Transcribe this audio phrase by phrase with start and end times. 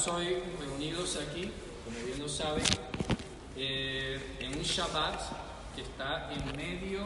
[0.00, 1.50] Estamos hoy reunidos aquí,
[1.84, 2.64] como bien lo saben,
[3.54, 5.20] eh, en un Shabbat
[5.76, 7.02] que está en medio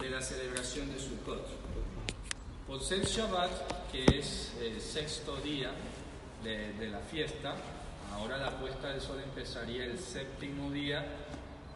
[0.00, 1.46] de la celebración de Sukkot.
[2.66, 5.70] Por ser Shabbat, que es el sexto día
[6.42, 7.54] de, la fiesta,
[8.12, 11.06] ahora la puesta del sol empezaría el séptimo día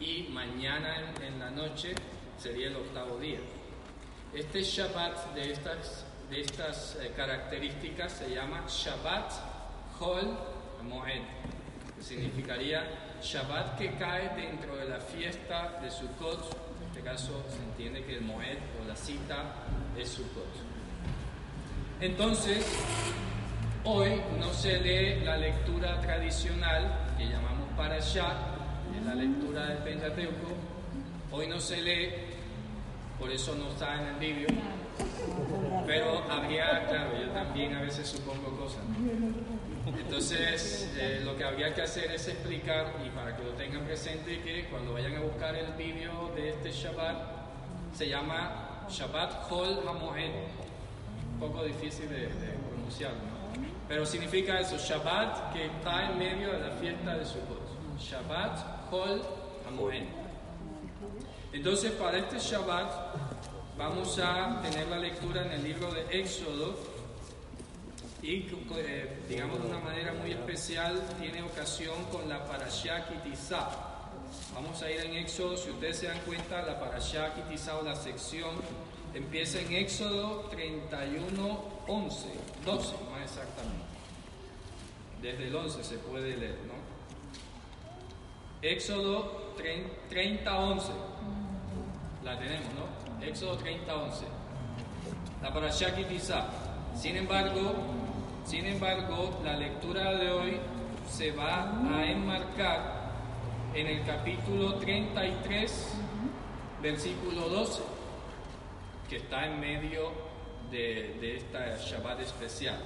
[0.01, 1.95] y mañana en- en la noche
[2.37, 3.39] sería el octavo día.
[4.33, 9.48] Este Shabbat de estas, de estas eh, características se llama Shabbat
[9.99, 10.37] Hol
[10.83, 11.21] Moed,
[11.95, 12.83] que significaría
[13.21, 16.55] Shabbat que cae dentro de la fiesta de Sukkot.
[16.79, 19.55] En este caso se entiende que el Moed o la cita
[19.97, 20.47] es Sukkot.
[22.01, 22.65] Entonces,
[23.83, 28.37] hoy no se lee la lectura tradicional que llamamos Parashá,
[28.97, 30.47] es la lectura del Pentateuco.
[31.31, 32.09] Hoy no se lee
[33.19, 34.47] por eso no está en el vídeo.
[35.85, 38.81] Pero habría, claro, yo también a veces supongo cosas.
[38.87, 39.68] ¿no?
[39.97, 44.41] Entonces, eh, lo que habría que hacer es explicar, y para que lo tengan presente,
[44.41, 47.17] que cuando vayan a buscar el vídeo de este Shabbat,
[47.95, 50.31] se llama Shabbat Hol HaMoed.
[51.33, 53.39] Un poco difícil de, de pronunciar, ¿no?
[53.87, 57.97] Pero significa eso, Shabbat que está en medio de la fiesta de Sukkot.
[57.99, 59.21] Shabbat Hol
[59.67, 60.03] HaMoed.
[61.53, 62.91] Entonces, para este Shabbat
[63.77, 66.98] vamos a tener la lectura en el libro de Éxodo
[68.21, 73.69] y, eh, digamos, de una manera muy especial tiene ocasión con la Parashá Kitizá.
[74.53, 77.95] Vamos a ir en Éxodo, si ustedes se dan cuenta, la Parashá Kitizá o la
[77.95, 78.55] sección
[79.13, 82.27] empieza en Éxodo 31, 11,
[82.65, 83.85] 12 más exactamente.
[85.21, 86.79] Desde el 11 se puede leer, ¿no?
[88.61, 89.53] Éxodo
[90.09, 90.91] 30, 11.
[92.23, 93.25] La tenemos, ¿no?
[93.25, 94.25] Éxodo 30, 11.
[95.41, 96.47] La parashá Kitizá.
[96.95, 97.73] Sin embargo,
[98.49, 100.57] sin embargo, la lectura de hoy
[101.07, 103.11] se va a enmarcar
[103.75, 105.93] en el capítulo 33,
[106.81, 107.83] versículo 12,
[109.07, 110.11] que está en medio
[110.71, 112.79] de, de esta Shabbat especial.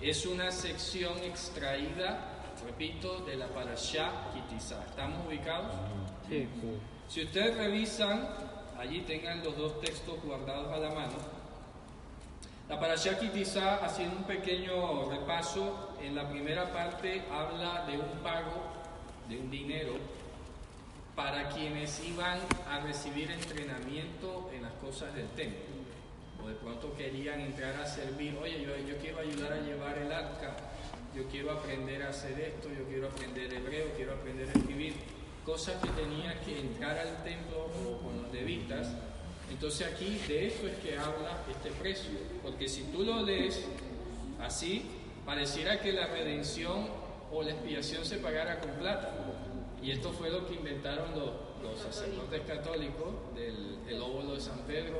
[0.00, 4.84] Es una sección extraída, repito, de la parashá Kitizá.
[4.88, 5.72] ¿Estamos ubicados?
[7.06, 8.28] Si ustedes revisan,
[8.76, 11.33] allí tengan los dos textos guardados a la mano.
[12.68, 18.72] La Parashá Kitizá, haciendo un pequeño repaso, en la primera parte habla de un pago,
[19.28, 19.92] de un dinero,
[21.14, 22.38] para quienes iban
[22.70, 25.74] a recibir entrenamiento en las cosas del templo.
[26.42, 30.10] O de pronto querían entrar a servir, oye, yo, yo quiero ayudar a llevar el
[30.10, 30.56] arca,
[31.14, 34.94] yo quiero aprender a hacer esto, yo quiero aprender hebreo, quiero aprender a escribir
[35.44, 38.88] cosas que tenía que entrar al templo o con los levitas.
[39.50, 42.10] Entonces aquí de eso es que habla este precio,
[42.42, 43.64] porque si tú lo lees
[44.40, 44.84] así,
[45.24, 46.88] pareciera que la redención
[47.32, 49.12] o la expiación se pagara con plata.
[49.82, 51.30] Y esto fue lo que inventaron los,
[51.62, 54.96] los sacerdotes católicos del el óvulo de San Pedro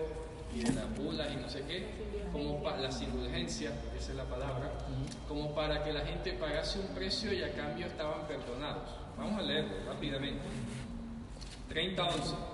[0.54, 1.86] y de las bulas y no sé qué,
[2.32, 4.72] como para las indulgencias, esa es la palabra,
[5.26, 8.88] como para que la gente pagase un precio y a cambio estaban perdonados.
[9.16, 10.42] Vamos a leerlo rápidamente.
[11.72, 12.53] 30.11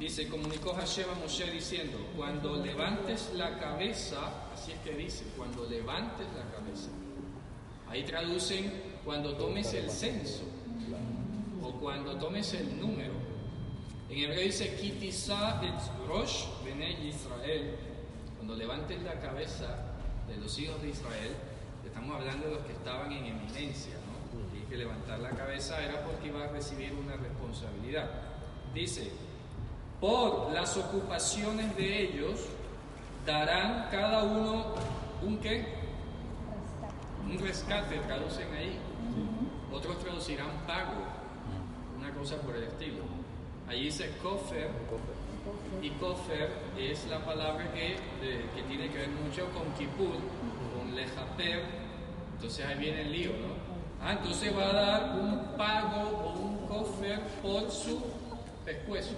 [0.00, 5.68] dice, comunicó Hashem a Moshe diciendo, cuando levantes la cabeza, así es que dice, cuando
[5.68, 6.88] levantes la cabeza.
[7.86, 8.72] Ahí traducen
[9.04, 10.44] cuando tomes el censo
[11.62, 13.12] o cuando tomes el número.
[14.08, 17.76] En hebreo dice, Kitisa et Rosh Bene Israel.
[18.36, 19.96] Cuando levantes la cabeza
[20.26, 21.36] de los hijos de Israel,
[21.84, 24.58] estamos hablando de los que estaban en eminencia, ¿no?
[24.58, 28.08] Y que levantar la cabeza era porque iba a recibir una responsabilidad.
[28.72, 29.10] Dice,
[30.00, 32.40] por las ocupaciones de ellos
[33.26, 34.66] darán cada uno
[35.22, 35.66] un qué?
[37.28, 38.78] Un rescate, traducen ahí.
[39.72, 41.02] Otros traducirán pago,
[41.98, 43.02] una cosa por el estilo.
[43.68, 44.70] Allí dice kofer,
[45.82, 50.16] y kofer es la palabra que, de- que tiene que ver mucho con Kippur,
[50.76, 51.62] con lejaper.
[52.34, 53.60] Entonces ahí viene el lío, ¿no?
[54.02, 58.02] Ah, entonces va a dar un pago o un kofer por su
[58.64, 59.12] pescuezo,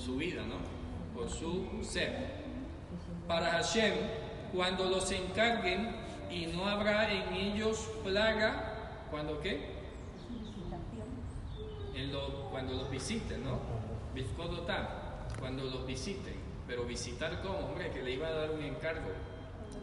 [0.00, 0.80] su vida, ¿no?
[1.14, 2.40] por su ser.
[3.28, 3.94] Para Hashem,
[4.54, 5.94] cuando los encarguen
[6.30, 9.80] y no habrá en ellos plaga, ¿cuando qué?
[11.94, 13.60] En lo, cuando los visiten, ¿no?
[15.38, 16.34] Cuando los visiten.
[16.66, 19.10] Pero visitar cómo, hombre, que le iba a dar un encargo.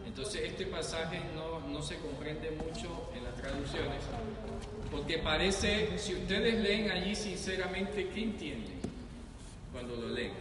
[0.06, 4.02] Entonces este pasaje no, no se comprende mucho en las traducciones,
[4.90, 8.87] porque parece, si ustedes leen allí sinceramente, ¿qué entienden
[9.78, 10.32] cuando lo leen?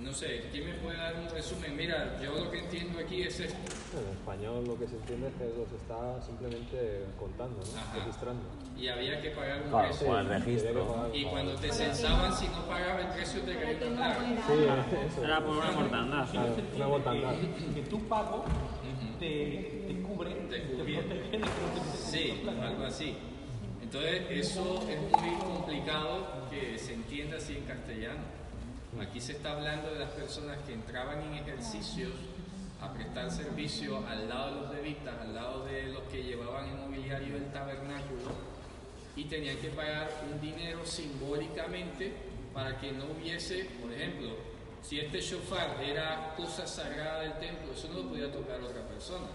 [0.00, 1.74] No sé, ¿quién me puede dar un resumen?
[1.76, 3.56] Mira, yo lo que entiendo aquí es esto.
[3.98, 7.98] En español lo que se entiende es que los está simplemente contando, ¿no?
[7.98, 8.42] registrando.
[8.78, 10.18] Y había que pagar un claro, precio.
[10.18, 11.10] el registro.
[11.12, 13.78] Y cuando te censaban, si no pagaba el precio, te caía.
[14.46, 15.24] Sí, eso.
[15.24, 16.30] Era por una mortandad.
[16.30, 17.34] Claro, una mortandad.
[17.74, 18.44] que tu pago
[19.18, 21.40] te, te cubre, Te protege
[21.96, 23.16] Sí, algo así.
[23.90, 28.20] Entonces, eso es muy complicado que se entienda así en castellano.
[29.00, 32.12] Aquí se está hablando de las personas que entraban en ejercicios
[32.82, 36.76] a prestar servicio al lado de los levitas, al lado de los que llevaban el
[36.76, 38.30] mobiliario del tabernáculo
[39.16, 42.12] y tenían que pagar un dinero simbólicamente
[42.52, 44.36] para que no hubiese, por ejemplo,
[44.82, 49.28] si este shofar era cosa sagrada del templo, eso no lo podía tocar otra persona.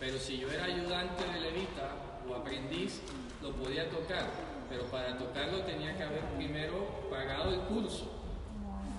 [0.00, 1.94] Pero si yo era ayudante de levita
[2.28, 3.00] o aprendiz,
[3.44, 4.24] lo podía tocar.
[4.68, 8.10] Pero para tocarlo tenía que haber primero pagado el curso,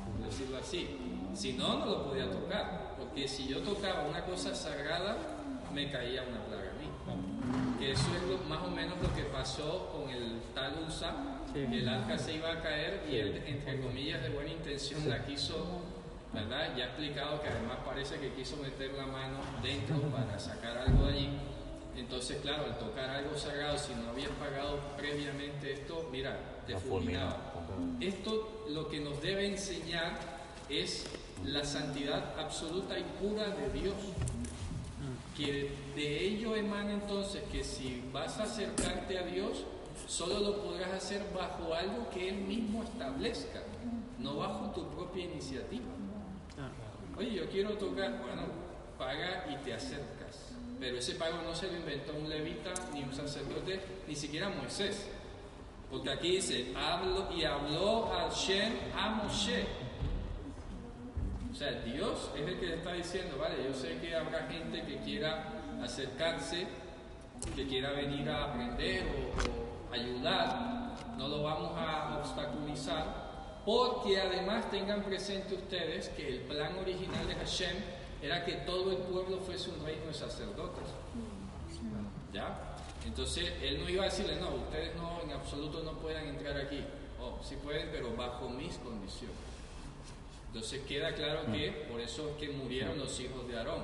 [0.05, 0.97] por decirlo así.
[1.33, 2.95] Si no, no lo podía tocar.
[2.97, 5.17] Porque si yo tocaba una cosa sagrada,
[5.73, 7.77] me caía una plaga a mí.
[7.79, 11.13] Que eso es lo- más o menos lo que pasó con el tal Usa,
[11.53, 15.25] que el arca se iba a caer y él, entre comillas, de buena intención la
[15.25, 15.81] quiso,
[16.33, 16.75] ¿verdad?
[16.77, 21.05] Ya he explicado que además parece que quiso meter la mano dentro para sacar algo
[21.07, 21.29] de allí.
[21.97, 26.37] Entonces, claro, al tocar algo sagrado, si no habías pagado previamente esto, mira,
[26.67, 27.37] te fulminaba.
[27.99, 30.19] Esto lo que nos debe enseñar
[30.69, 31.05] es
[31.45, 33.95] la santidad absoluta y pura de Dios.
[35.37, 39.63] Que de ello emana entonces que si vas a acercarte a Dios,
[40.07, 43.61] solo lo podrás hacer bajo algo que Él mismo establezca,
[44.19, 45.85] no bajo tu propia iniciativa.
[47.17, 48.43] Oye, yo quiero tocar, bueno,
[48.97, 50.14] paga y te acercas.
[50.79, 55.07] Pero ese pago no se lo inventó un levita, ni un sacerdote, ni siquiera Moisés.
[55.89, 59.65] Porque aquí dice, hablo y habló a Shem a Moshe.
[61.51, 64.83] O sea, Dios es el que le está diciendo, vale, yo sé que habrá gente
[64.83, 66.67] que quiera acercarse,
[67.55, 74.69] que quiera venir a aprender o, o ayudar, no lo vamos a obstaculizar, porque además
[74.69, 77.77] tengan presente ustedes que el plan original de Hashem
[78.25, 80.83] era que todo el pueblo fuese un reino de sacerdotes.
[82.33, 82.75] ¿Ya?
[83.05, 86.83] Entonces él no iba a decirle, no, ustedes no, en absoluto no puedan entrar aquí.
[87.21, 89.37] Oh, sí pueden, pero bajo mis condiciones.
[90.47, 93.83] Entonces queda claro que por eso es que murieron los hijos de Aarón,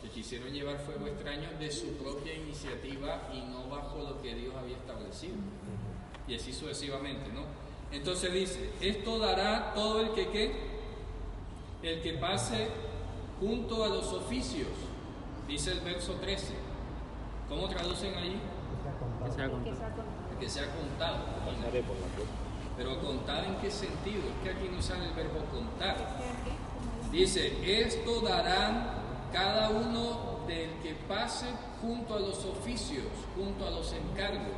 [0.00, 4.54] que quisieron llevar fuego extraño de su propia iniciativa y no bajo lo que Dios
[4.54, 5.34] había establecido.
[6.28, 7.44] Y así sucesivamente, ¿no?
[7.90, 10.52] Entonces dice, esto dará todo el que qué,
[11.82, 12.68] el que pase
[13.42, 14.68] junto a los oficios,
[15.48, 16.54] dice el verso 13.
[17.48, 18.38] ¿Cómo traducen allí?
[19.24, 19.62] Que sea con-
[20.32, 21.16] El que sea contado.
[21.44, 22.32] Pasaré por la puerta.
[22.76, 24.22] Pero contar en qué sentido?
[24.28, 25.96] Es que aquí no sale el verbo contar.
[27.10, 31.46] Dice, esto darán cada uno del que pase
[31.80, 33.04] junto a los oficios,
[33.36, 34.56] junto a los encargos.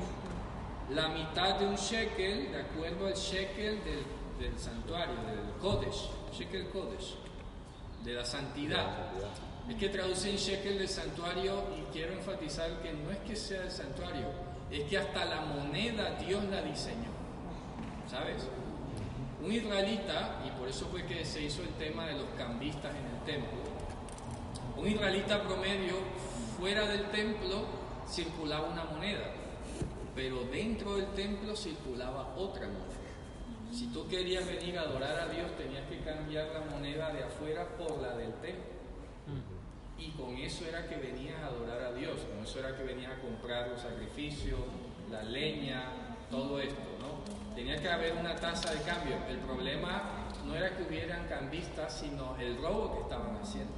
[0.90, 4.04] La mitad de un shekel, de acuerdo al shekel del,
[4.38, 7.16] del santuario, del Kodesh, shekel Kodesh,
[8.04, 9.10] de la santidad.
[9.68, 13.70] Es que traducen shekel del santuario y quiero enfatizar que no es que sea el
[13.70, 14.26] santuario,
[14.70, 17.10] es que hasta la moneda Dios la diseñó.
[18.10, 18.46] ¿Sabes?
[19.42, 23.06] Un israelita, y por eso fue que se hizo el tema de los cambistas en
[23.06, 23.64] el templo,
[24.76, 25.94] un israelita promedio
[26.58, 27.64] fuera del templo
[28.08, 29.32] circulaba una moneda,
[30.14, 32.93] pero dentro del templo circulaba otra moneda.
[33.74, 37.66] Si tú querías venir a adorar a Dios, tenías que cambiar la moneda de afuera
[37.76, 38.62] por la del templo.
[39.98, 43.12] Y con eso era que venías a adorar a Dios, con eso era que venías
[43.12, 44.60] a comprar los sacrificios,
[45.10, 47.54] la leña, todo esto, ¿no?
[47.56, 49.16] Tenía que haber una tasa de cambio.
[49.28, 53.72] El problema no era que hubieran cambistas, sino el robo que estaban haciendo.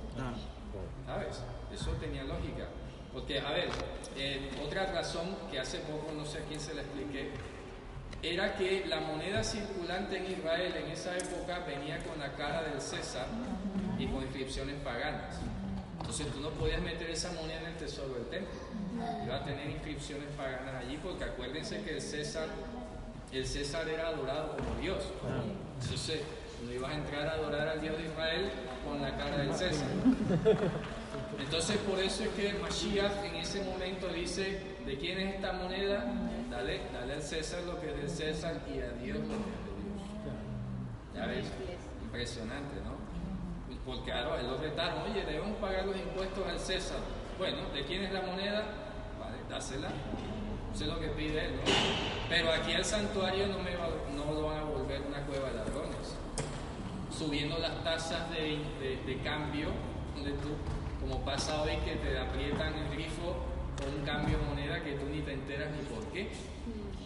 [1.06, 1.42] ¿Sabes?
[1.72, 2.68] Eso tenía lógica.
[3.14, 3.70] Porque, a ver,
[4.16, 7.30] eh, otra razón que hace poco, no sé a quién se la expliqué,
[8.32, 12.80] era que la moneda circulante en Israel en esa época venía con la cara del
[12.80, 13.26] César
[13.98, 15.36] y con inscripciones paganas.
[16.00, 18.58] Entonces tú no podías meter esa moneda en el tesoro del templo.
[19.24, 22.48] Iba a tener inscripciones paganas allí porque acuérdense que el César,
[23.32, 25.04] el César era adorado como Dios.
[25.80, 26.20] Entonces
[26.64, 28.50] no ibas a entrar a adorar al Dios de Israel
[28.84, 29.88] con la cara del César.
[31.38, 36.04] Entonces por eso es que Mashiach en ese momento dice, ¿de quién es esta moneda?
[36.56, 39.64] Dale, dale al César lo que es del César y a Dios lo que es
[39.66, 40.02] de Dios.
[41.14, 41.46] Ya ves,
[42.02, 42.96] impresionante, ¿no?
[43.84, 46.98] Porque claro, él lo retaron, oye, debemos pagar los impuestos al César.
[47.38, 48.64] Bueno, ¿de quién es la moneda?
[49.20, 49.88] Vale, dásela.
[50.74, 51.62] Eso es lo que pide él, ¿no?
[52.28, 55.54] Pero aquí al santuario no, me va- no lo van a volver una cueva de
[55.54, 56.16] ladrones.
[57.16, 59.68] Subiendo las tasas de, de- de cambio,
[60.14, 60.48] donde tú,
[61.00, 63.36] como pasa hoy, que te aprietan el grifo
[63.84, 66.28] un cambio de moneda que tú ni te enteras ni por qué.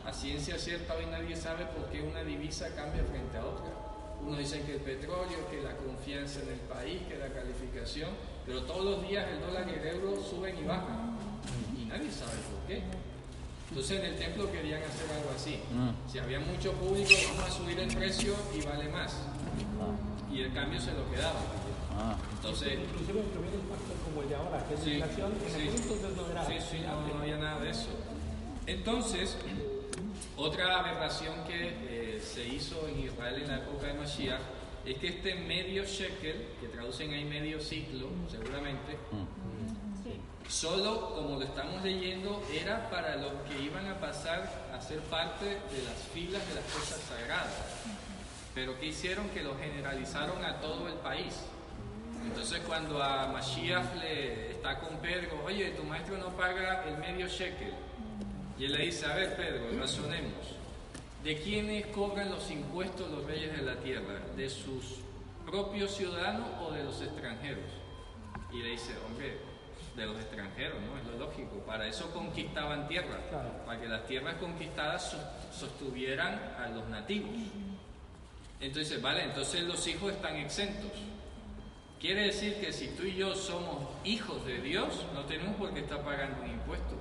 [0.05, 3.71] A ciencia cierta hoy nadie sabe por qué una divisa cambia frente a otra.
[4.27, 8.11] Uno dice que el petróleo, que la confianza en el país, que la calificación,
[8.47, 11.17] pero todos los días el dólar y el euro suben y bajan.
[11.81, 12.83] Y nadie sabe por qué.
[13.71, 15.61] Entonces en el templo querían hacer algo así.
[16.11, 19.17] Si había mucho público, vamos a subir el precio y vale más.
[20.33, 21.41] Y el cambio se lo quedaba.
[22.35, 25.83] Entonces, Inclusive primer impacto como el de ahora, que es Sí, la inflación, en sí.
[25.83, 27.89] entonces no era Sí, sí, no, no había nada de eso.
[28.67, 29.37] Entonces,
[30.37, 34.41] otra aberración que eh, se hizo en Israel en la época de Mashiach
[34.85, 38.97] es que este medio shekel, que traducen ahí medio ciclo, seguramente,
[40.49, 45.45] solo, como lo estamos leyendo, era para los que iban a pasar a ser parte
[45.45, 47.53] de las filas de las cosas sagradas.
[48.55, 49.29] Pero ¿qué hicieron?
[49.31, 51.35] Que lo generalizaron a todo el país.
[52.27, 57.27] Entonces cuando a Mashiach le está con Pedro, oye, tu maestro no paga el medio
[57.27, 57.73] shekel.
[58.59, 60.35] Y él le dice, a ver Pedro, razonemos.
[61.25, 64.21] ¿De quiénes cobran los impuestos los reyes de la tierra?
[64.37, 65.01] ¿De sus
[65.47, 67.65] propios ciudadanos o de los extranjeros?
[68.53, 69.39] Y le dice, hombre,
[69.97, 70.99] de los extranjeros, ¿no?
[70.99, 71.57] Es lo lógico.
[71.67, 73.19] Para eso conquistaban tierra,
[73.67, 77.31] para que las tierras conquistadas sos- sostuvieran a los nativos.
[78.61, 80.93] Entonces, vale, entonces los hijos están exentos.
[82.01, 85.81] Quiere decir que si tú y yo somos hijos de Dios, no tenemos por qué
[85.81, 86.97] estar pagando un impuesto.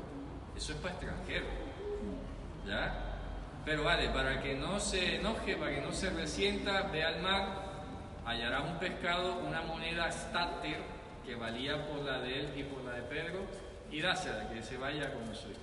[0.58, 1.50] Eso es para extranjeros.
[2.68, 3.06] ¿Ya?
[3.64, 7.70] Pero vale, para que no se enoje, para que no se resienta, ve al mar,
[8.26, 10.78] hallará un pescado, una moneda státer
[11.26, 13.40] que valía por la de él y por la de Pedro,
[13.90, 15.60] y dásela, que se vaya con su hijo.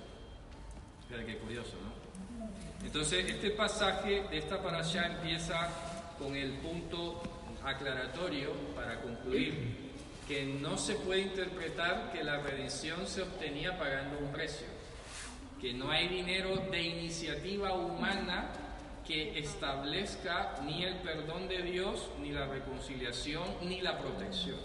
[1.09, 2.85] Qué curioso, ¿no?
[2.85, 5.69] Entonces, este pasaje de esta parasha empieza
[6.17, 7.21] con el punto
[7.63, 9.87] aclaratorio para concluir
[10.27, 14.67] que no se puede interpretar que la redención se obtenía pagando un precio,
[15.61, 18.49] que no hay dinero de iniciativa humana
[19.07, 24.59] que establezca ni el perdón de Dios, ni la reconciliación, ni la protección.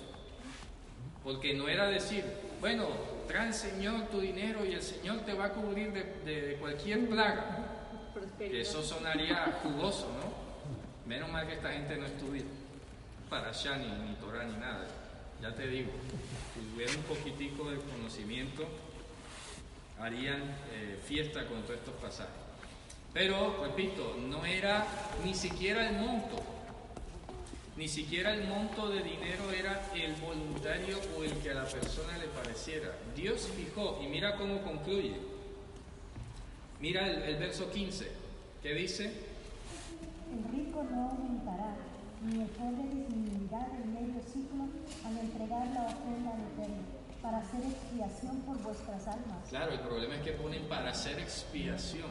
[1.23, 2.25] Porque no era decir,
[2.61, 2.89] bueno,
[3.29, 7.59] trae Señor tu dinero y el Señor te va a cubrir de, cualquier plaga.
[8.41, 11.09] Eso sonaría jugoso, ¿no?
[11.09, 12.43] Menos mal que esta gente no estudia
[13.33, 14.87] para allá ni, ni Torah ni nada.
[15.41, 15.91] Ya te digo,
[16.77, 18.65] hubiera un poquitico de conocimiento,
[19.99, 22.35] harían eh, fiesta con todos estos pasajes.
[23.15, 24.87] Pero, repito, no era
[25.25, 26.43] ni siquiera el monto.
[27.75, 32.19] Ni siquiera el monto de dinero era el voluntario o el que a la persona
[32.19, 32.95] le pareciera.
[33.17, 35.15] Dios fijó, y mira cómo concluye.
[36.81, 38.11] Mira el, verso 15,
[38.63, 39.05] que dice,
[40.31, 41.13] El rico no
[42.25, 44.69] ni el pobre disminuirá del medio ciclo
[45.05, 46.83] al entregar la ofrenda al Eterno,
[47.21, 49.49] para hacer expiación por vuestras almas.
[49.49, 52.11] claro, el problema es que ponen para hacer expiación.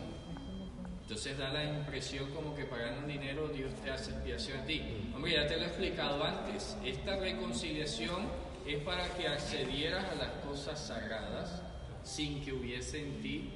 [1.02, 5.12] Entonces da la impresión como que pagando dinero Dios te hace expiación a ti.
[5.14, 8.28] Hombre, ya te lo he explicado antes, esta reconciliación
[8.66, 11.62] es para que accedieras a las cosas sagradas
[12.04, 13.50] sin que hubiese en ti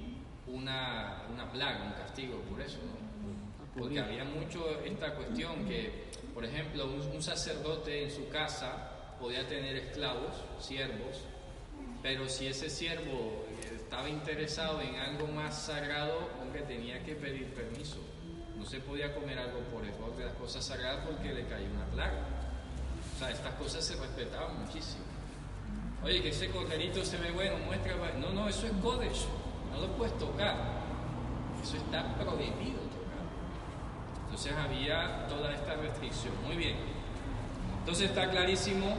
[0.48, 3.06] una, una plaga, un castigo por eso, ¿no?
[3.80, 9.78] Porque había mucho esta cuestión que, por ejemplo, un, sacerdote en su casa podía tener
[9.78, 11.22] esclavos, siervos,
[12.04, 18.00] pero si ese siervo estaba interesado en algo más sagrado, hombre, tenía que pedir permiso.
[18.58, 21.86] No se podía comer algo por error de las cosas sagradas porque le cayó una
[21.86, 22.28] plaga.
[23.16, 25.06] O sea, estas cosas se respetaban muchísimo.
[26.04, 27.96] Oye, que ese corderito se ve bueno, muestra.
[28.20, 29.26] No, no, eso es Kodesh.
[29.72, 30.56] No lo puedes tocar.
[31.64, 32.85] Eso está prohibido.
[34.26, 36.34] Entonces había toda esta restricción.
[36.46, 36.76] Muy bien.
[37.80, 38.96] Entonces está clarísimo,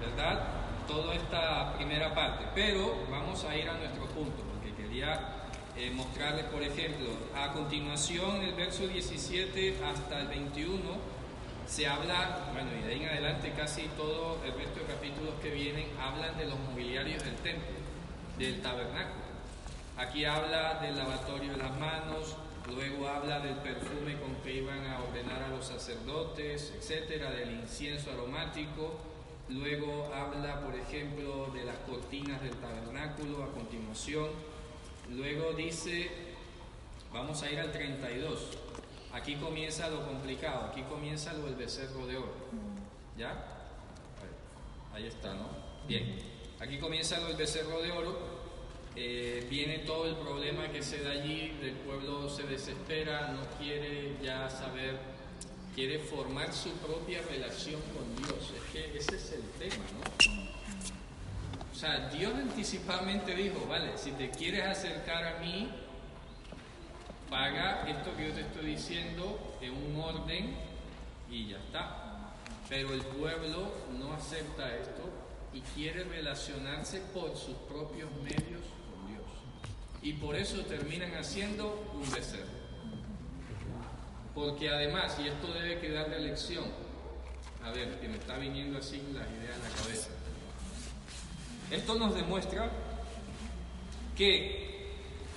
[0.00, 0.42] ¿verdad?
[0.86, 2.44] Toda esta primera parte.
[2.54, 5.38] Pero vamos a ir a nuestro punto, porque quería
[5.76, 10.80] eh, mostrarles, por ejemplo, a continuación, el verso 17 hasta el 21,
[11.68, 15.50] se habla, bueno, y de ahí en adelante casi todo el resto de capítulos que
[15.50, 17.68] vienen hablan de los mobiliarios del templo,
[18.38, 19.28] del tabernáculo.
[19.98, 22.36] Aquí habla del lavatorio de las manos,
[22.74, 28.10] Luego habla del perfume con que iban a ordenar a los sacerdotes, etcétera, del incienso
[28.12, 28.98] aromático.
[29.48, 34.28] Luego habla, por ejemplo, de las cortinas del tabernáculo a continuación.
[35.10, 36.10] Luego dice,
[37.12, 38.58] vamos a ir al 32.
[39.12, 42.34] Aquí comienza lo complicado, aquí comienza lo del becerro de oro.
[43.16, 43.32] ¿Ya?
[44.92, 45.48] Ahí está, ¿no?
[45.86, 46.16] Bien.
[46.60, 48.37] Aquí comienza lo del becerro de oro.
[49.00, 54.16] Eh, viene todo el problema que se da allí, el pueblo se desespera, no quiere
[54.20, 54.98] ya saber,
[55.72, 58.52] quiere formar su propia relación con Dios.
[58.56, 60.50] Es que ese es el tema, ¿no?
[61.70, 65.70] O sea, Dios anticipadamente dijo, vale, si te quieres acercar a mí,
[67.30, 70.56] paga esto que yo te estoy diciendo en un orden
[71.30, 72.34] y ya está.
[72.68, 75.08] Pero el pueblo no acepta esto
[75.54, 78.77] y quiere relacionarse por sus propios medios
[80.02, 82.58] y por eso terminan haciendo un becerro.
[84.34, 86.64] Porque además, y esto debe quedar de lección,
[87.64, 90.10] a ver, que me está viniendo así las ideas en la cabeza.
[91.70, 92.70] Esto nos demuestra
[94.16, 94.68] que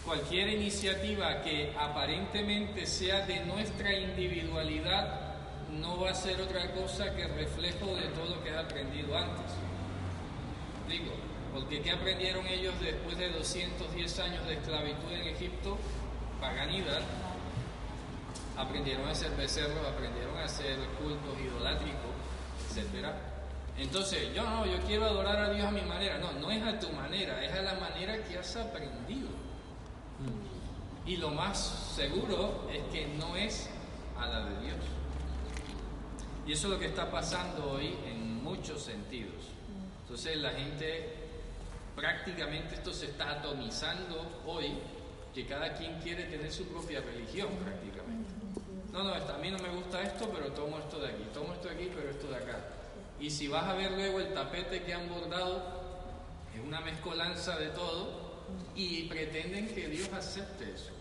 [0.06, 5.32] cualquier iniciativa que aparentemente sea de nuestra individualidad
[5.80, 9.52] no va a ser otra cosa que reflejo de todo lo que has aprendido antes.
[10.88, 11.12] Digo,
[11.54, 15.78] porque ¿qué aprendieron ellos después de 210 años de esclavitud en Egipto?
[16.40, 17.02] Paganidad.
[18.58, 22.12] Aprendieron a hacer becerros, aprendieron a hacer cultos idolátricos,
[22.70, 23.08] etc.
[23.78, 26.18] Entonces, yo no, yo quiero adorar a Dios a mi manera.
[26.20, 29.30] No, no es a tu manera, es a la manera que has aprendido.
[31.06, 33.70] Y lo más seguro es que no es
[34.18, 34.78] a la de Dios.
[36.46, 39.34] Y eso es lo que está pasando hoy en muchos sentidos.
[40.04, 41.21] Entonces la gente
[41.96, 44.74] prácticamente esto se está atomizando hoy,
[45.34, 48.30] que cada quien quiere tener su propia religión prácticamente.
[48.92, 51.70] No, no, a mí no me gusta esto, pero tomo esto de aquí, tomo esto
[51.70, 52.60] de aquí, pero esto de acá.
[53.20, 55.82] Y si vas a ver luego el tapete que han bordado,
[56.54, 58.32] es una mezcolanza de todo
[58.76, 60.92] y pretenden que Dios acepte eso.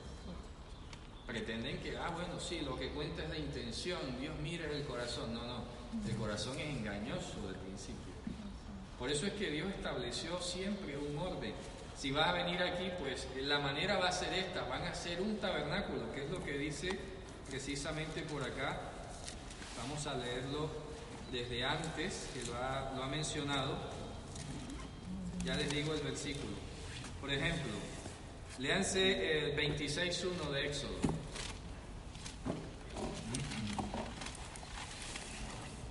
[1.26, 5.32] Pretenden que, ah, bueno, sí, lo que cuenta es la intención, Dios mira el corazón.
[5.34, 5.64] No, no,
[6.08, 8.09] el corazón es engañoso del principio.
[9.00, 11.54] Por eso es que Dios estableció siempre un orden.
[11.96, 15.22] Si vas a venir aquí, pues la manera va a ser esta, van a ser
[15.22, 16.90] un tabernáculo, que es lo que dice
[17.48, 18.78] precisamente por acá.
[19.78, 20.68] Vamos a leerlo
[21.32, 23.78] desde antes, que lo ha, lo ha mencionado.
[25.46, 26.52] Ya les digo el versículo.
[27.22, 27.72] Por ejemplo,
[28.58, 30.98] léanse el 26.1 de Éxodo.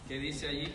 [0.07, 0.71] ¿Qué dice allí?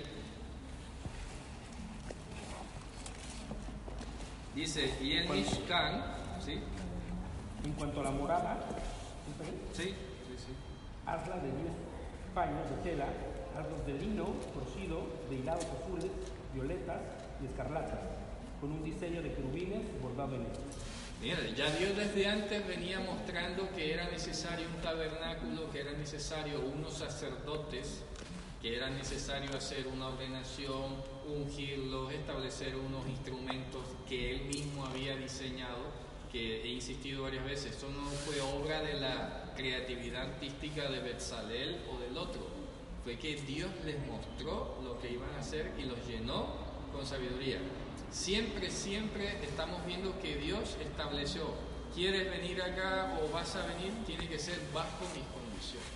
[4.55, 6.05] Dice, y el Mishkan,
[6.45, 6.61] ¿sí?
[7.65, 8.61] En cuanto a la morada,
[9.73, 9.95] Sí, sí,
[10.37, 10.53] sí.
[11.07, 11.73] hazla de 10
[12.35, 13.07] paños de tela,
[13.59, 16.11] hazlos de lino, cocido, de hilados azules,
[16.53, 17.01] violetas
[17.43, 17.99] y escarlatas,
[18.61, 20.59] con un diseño de querubines bordado en ellos.
[21.21, 26.61] Mira, ya Dios desde antes venía mostrando que era necesario un tabernáculo, que era necesario
[26.61, 28.03] unos sacerdotes,
[28.61, 36.05] que era necesario hacer una ordenación, ungirlos, establecer unos instrumentos que él mismo había diseñado,
[36.31, 41.83] que he insistido varias veces, esto no fue obra de la creatividad artística de Betzalel
[41.93, 42.43] o del otro,
[43.05, 46.47] fue que Dios les mostró lo que iban a hacer y los llenó
[46.93, 47.59] con sabiduría.
[48.11, 51.45] Siempre, siempre estamos viendo que Dios estableció,
[51.95, 55.89] quieres venir acá o vas a venir, tiene que ser bajo mis condiciones,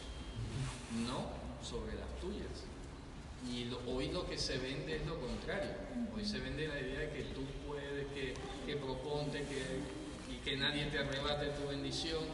[1.07, 1.27] no
[1.65, 2.65] sobre las tuyas.
[3.47, 5.71] Y hoy lo que se vende es lo contrario.
[6.15, 8.35] Hoy se vende la idea de que tú puedes, que,
[8.67, 12.25] que proponte, que, y que nadie te arrebate tu bendición.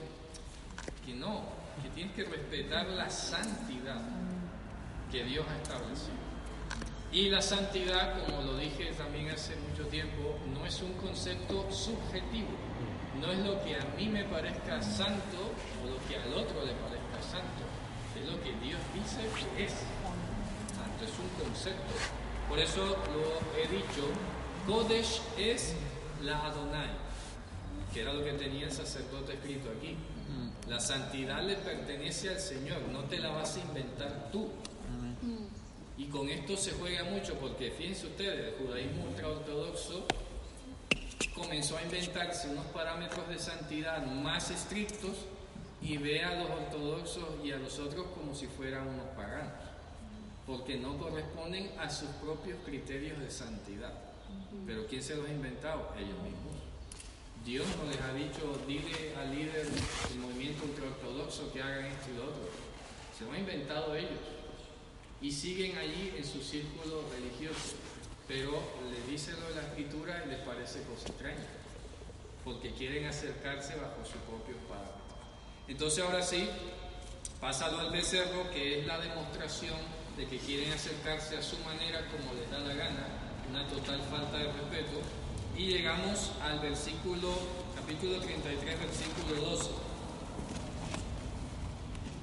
[1.04, 1.44] Que no,
[1.82, 4.02] que tienes que respetar la santidad
[5.10, 6.24] que Dios ha establecido.
[7.12, 12.48] Y la santidad, como lo dije también hace mucho tiempo, no es un concepto subjetivo.
[13.20, 16.72] No es lo que a mí me parezca santo o lo que al otro le
[16.72, 17.62] parezca santo.
[18.18, 19.20] Es lo que Dios dice
[19.56, 19.74] que es.
[21.04, 21.94] Es un concepto.
[22.48, 24.08] Por eso lo he dicho,
[24.66, 25.74] Kodesh es
[26.22, 26.88] la Adonai,
[27.92, 29.96] que era lo que tenía el sacerdote escrito aquí.
[30.66, 34.48] La santidad le pertenece al Señor, no te la vas a inventar tú.
[35.98, 40.06] Y con esto se juega mucho porque fíjense ustedes, el judaísmo ultraortodoxo
[41.34, 45.12] comenzó a inventarse unos parámetros de santidad más estrictos
[45.82, 49.52] y ve a los ortodoxos y a los otros como si fueran unos paganos,
[50.46, 53.92] porque no corresponden a sus propios criterios de santidad.
[54.66, 55.92] Pero ¿quién se los ha inventado?
[55.96, 56.54] Ellos mismos.
[57.44, 62.16] Dios no les ha dicho, dile al líder del movimiento ultraortodoxo que hagan esto y
[62.16, 62.48] lo otro.
[63.18, 64.20] Se lo han inventado ellos.
[65.20, 67.76] Y siguen allí en su círculo religioso.
[68.26, 68.52] Pero
[68.90, 71.46] les dice lo de la escritura y les parece cosa extraña.
[72.44, 74.92] Porque quieren acercarse bajo su propio padre.
[75.68, 76.48] Entonces ahora sí,
[77.40, 79.76] pasa lo del becerro, que es la demostración
[80.16, 83.06] de que quieren acercarse a su manera como les da la gana,
[83.50, 85.00] una total falta de respeto.
[85.56, 87.30] Y llegamos al versículo,
[87.74, 89.70] capítulo 33, versículo 12.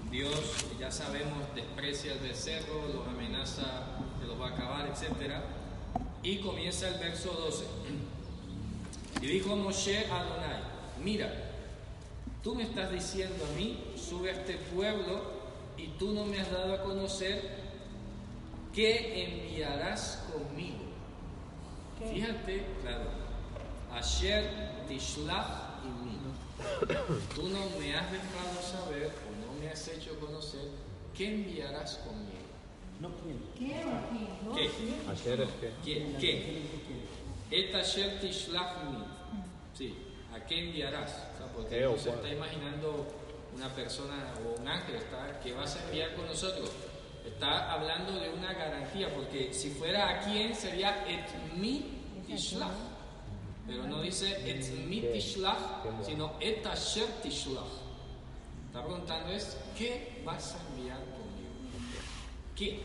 [0.09, 0.31] Dios,
[0.79, 3.83] ya sabemos, desprecia el becerro, los amenaza
[4.19, 5.35] que los va a acabar, etc.
[6.23, 7.65] Y comienza el verso 12.
[9.21, 10.63] Y dijo Moshe a Adonai,
[11.03, 11.31] mira,
[12.43, 15.21] tú me estás diciendo a mí, sube a este pueblo
[15.77, 17.60] y tú no me has dado a conocer
[18.73, 20.79] qué enviarás conmigo.
[22.11, 23.09] Fíjate, claro,
[23.93, 26.17] Asher Tishlach y mí.
[27.35, 30.69] Tú no me has dejado saber o no me has hecho conocer
[31.15, 32.31] qué enviarás conmigo.
[32.99, 33.39] No quién.
[33.57, 34.69] ¿Qué o qué?
[34.69, 35.09] ¿Qué?
[35.09, 35.73] Ayer es que.
[35.83, 36.15] ¿Qué?
[36.19, 36.61] ¿Qué?
[37.51, 39.03] Et asher tishlach mi.
[39.73, 39.95] Sí,
[40.33, 41.11] ¿a qué enviarás?
[41.33, 43.07] O sea, porque ¿Qué no se está imaginando
[43.55, 46.69] una persona o un ángel está, que vas a enviar con nosotros.
[47.25, 52.71] Está hablando de una garantía, porque si fuera a quién sería et mi tishlach.
[53.67, 57.81] Pero no dice et mi tishlach, sino et asher tishlach.
[58.67, 61.51] Está preguntando es, ¿qué vas a enviar conmigo?
[62.55, 62.81] ¿Qué?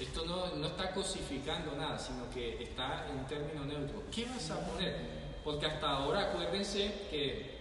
[0.00, 4.02] Esto no, no está cosificando nada, sino que está en término neutro.
[4.14, 4.96] ¿Qué vas a poner?
[5.42, 7.57] Porque hasta ahora acuérdense que,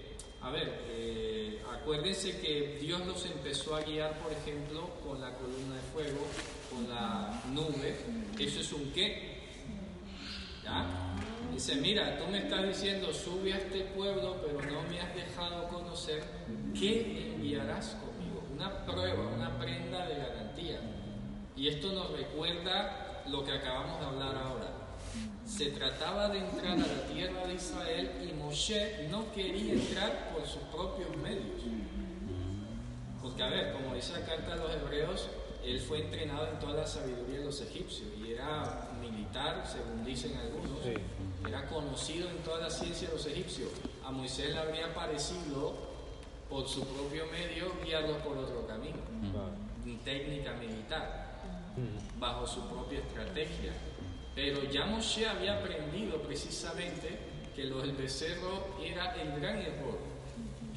[0.47, 5.75] a ver, eh, acuérdense que Dios los empezó a guiar, por ejemplo, con la columna
[5.75, 6.25] de fuego,
[6.69, 7.97] con la nube.
[8.39, 9.35] Eso es un qué.
[10.63, 10.85] ¿Ya?
[11.51, 15.67] Dice, mira, tú me estás diciendo, sube a este pueblo, pero no me has dejado
[15.67, 16.23] conocer
[16.73, 18.43] qué enviarás conmigo.
[18.53, 20.79] Una prueba, una prenda de garantía.
[21.57, 24.86] Y esto nos recuerda lo que acabamos de hablar ahora.
[25.47, 30.45] Se trataba de entrar a la tierra de Israel y Moshe no quería entrar por
[30.45, 31.61] sus propios medios.
[33.21, 35.29] Porque, a ver, como dice la carta de los hebreos,
[35.63, 40.35] él fue entrenado en toda la sabiduría de los egipcios y era militar, según dicen
[40.37, 40.83] algunos.
[40.83, 40.93] Sí.
[41.47, 43.69] Era conocido en toda la ciencia de los egipcios.
[44.05, 45.73] A Moisés le habría parecido,
[46.49, 48.97] por su propio medio, guiarlo por otro camino.
[49.85, 51.25] Ni técnica militar
[51.77, 52.19] Mm.
[52.19, 53.71] bajo su propia estrategia.
[54.37, 57.17] Pero ya Moshe había aprendido precisamente
[57.55, 59.97] que lo del becerro era el gran error,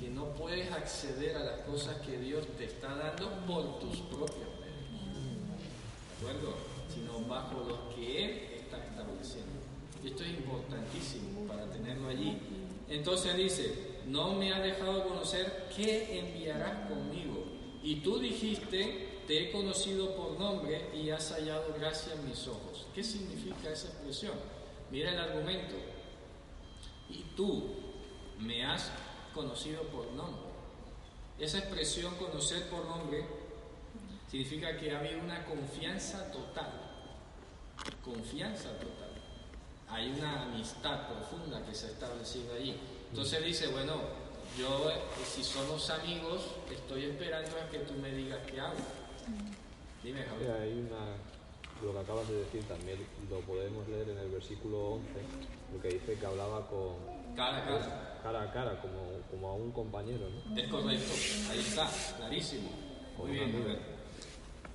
[0.00, 4.48] que no puedes acceder a las cosas que Dios te está dando por tus propios
[4.60, 4.96] medios,
[6.22, 6.56] ¿de acuerdo?
[6.88, 8.30] Sino bajo los que Él
[8.62, 9.60] está estableciendo.
[10.02, 12.38] Esto es importantísimo para tenerlo allí.
[12.88, 13.74] Entonces dice,
[14.06, 17.44] no me ha dejado conocer qué enviarás conmigo.
[17.82, 22.86] Y tú dijiste, te he conocido por nombre y has hallado gracia en mis ojos.
[22.94, 24.34] ¿Qué significa esa expresión?
[24.90, 25.74] Mira el argumento.
[27.08, 27.70] Y tú
[28.38, 28.90] me has
[29.34, 30.50] conocido por nombre.
[31.38, 33.24] Esa expresión conocer por nombre
[34.30, 36.70] significa que ha habido una confianza total.
[38.04, 39.10] Confianza total.
[39.88, 42.76] Hay una amistad profunda que se ha establecido allí.
[43.10, 43.94] Entonces dice, bueno,
[44.58, 48.76] yo eh, si somos amigos, estoy esperando a que tú me digas qué hago.
[50.02, 50.50] Dime, Javier.
[50.52, 51.16] hay una,
[51.82, 55.08] lo que acabas de decir también lo podemos leer en el versículo 11,
[55.74, 56.96] lo que dice que hablaba con
[57.36, 58.18] Cara a cara.
[58.22, 60.56] cara a cara, como, como a un compañero, ¿no?
[60.56, 61.12] Es correcto,
[61.50, 62.70] ahí está, clarísimo.
[63.18, 63.78] Muy bien.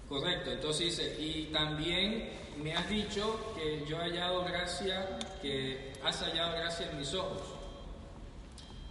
[0.08, 2.30] Correcto, entonces dice, y también
[2.62, 7.42] me has dicho que yo he hallado gracia, que has hallado gracia en mis ojos.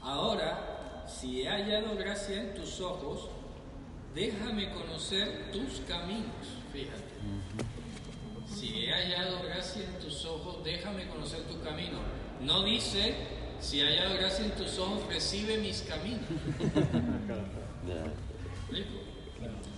[0.03, 3.29] Ahora, si he hallado gracia en tus ojos,
[4.14, 7.03] déjame conocer tus caminos, fíjate.
[8.55, 11.98] Si he hallado gracia en tus ojos, déjame conocer tu camino.
[12.40, 13.14] No dice,
[13.61, 16.22] si he hallado gracia en tus ojos, recibe mis caminos.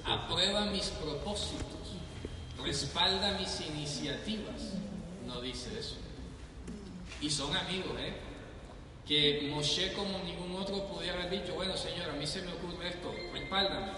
[0.04, 1.96] Aprueba mis propósitos,
[2.62, 4.74] respalda mis iniciativas.
[5.26, 5.96] No dice eso.
[7.20, 8.12] Y son amigos, ¿eh?
[9.06, 12.88] Que Moshe, como ningún otro, pudiera haber dicho: Bueno, Señor, a mí se me ocurre
[12.88, 13.92] esto, respáldame,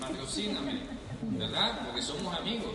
[0.00, 0.80] patrocíname,
[1.22, 1.80] ¿verdad?
[1.86, 2.72] Porque somos amigos.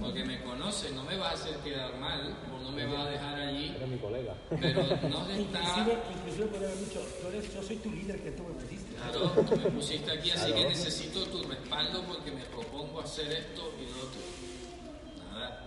[0.00, 3.10] Porque me conoces, no me vas a hacer quedar mal o no me vas a
[3.10, 4.34] dejar allí, Era mi colega.
[4.60, 5.60] pero no está.
[5.60, 8.94] Inclusive, inclusive podría haber dicho, tú eres, yo soy tu líder que tú me pusiste.
[8.94, 13.72] Claro, tú me pusiste aquí, así que necesito tu respaldo porque me propongo hacer esto
[13.80, 14.20] y lo otro.
[15.32, 15.60] Nada.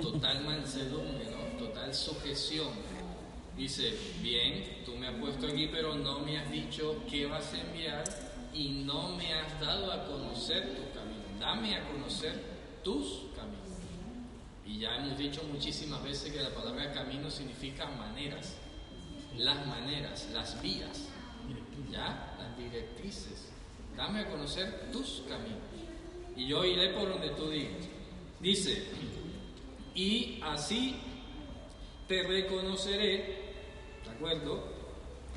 [0.00, 1.58] Total mansedumbre, ¿no?
[1.58, 2.68] Total sujeción.
[3.56, 7.60] Dice, bien, tú me has puesto aquí, pero no me has dicho qué vas a
[7.60, 8.04] enviar
[8.58, 11.22] y no me has dado a conocer tu camino.
[11.38, 12.34] Dame a conocer
[12.82, 13.78] tus caminos.
[14.66, 18.56] Y ya hemos dicho muchísimas veces que la palabra camino significa maneras,
[19.36, 21.08] las maneras, las vías,
[21.88, 22.34] ¿ya?
[22.36, 23.48] Las directrices.
[23.96, 25.62] Dame a conocer tus caminos.
[26.36, 27.86] Y yo iré por donde tú digas.
[28.40, 28.88] Dice,
[29.94, 30.96] y así
[32.08, 33.54] te reconoceré,
[34.04, 34.64] ¿de acuerdo?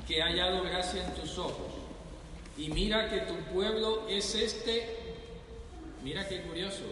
[0.08, 1.81] Que he hallado gracia en tus ojos.
[2.56, 4.86] Y mira que tu pueblo es este,
[6.02, 6.84] mira qué curioso,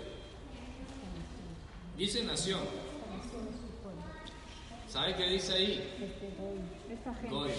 [1.97, 2.61] dice nación.
[4.89, 5.85] ¿Sabe qué dice ahí?
[7.31, 7.51] Goy.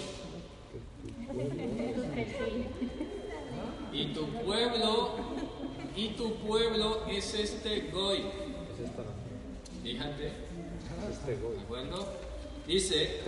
[3.92, 5.14] Y tu pueblo,
[5.96, 8.22] y tu pueblo es este Goy.
[9.82, 10.32] Fíjate.
[11.26, 12.06] ¿de acuerdo?
[12.66, 13.20] Dice,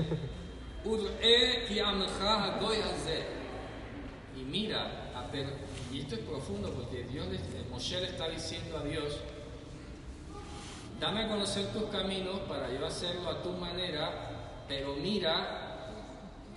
[4.37, 5.57] Y mira, a per-
[5.93, 7.27] y esto es profundo porque Dios
[7.71, 9.19] Moshe le está diciendo a Dios,
[11.01, 15.91] dame a conocer tus caminos para yo hacerlo a tu manera, pero mira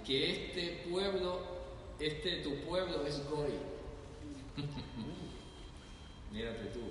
[0.06, 1.40] que este pueblo,
[2.00, 3.54] este tu pueblo es Goy.
[6.32, 6.82] Mírate tú.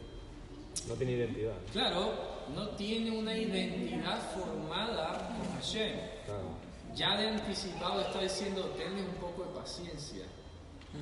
[0.88, 1.54] No tiene identidad.
[1.72, 2.12] Claro,
[2.54, 5.92] no tiene una identidad formada con Hashem.
[6.24, 6.66] Claro.
[6.94, 10.24] Ya de anticipado está diciendo, tenle un poco de paciencia,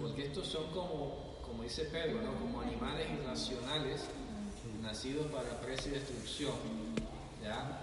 [0.00, 2.34] porque estos son como, como dice Pedro, ¿no?
[2.34, 4.06] como animales irracionales
[4.82, 6.52] nacidos para presa y destrucción.
[7.42, 7.80] ¿ya?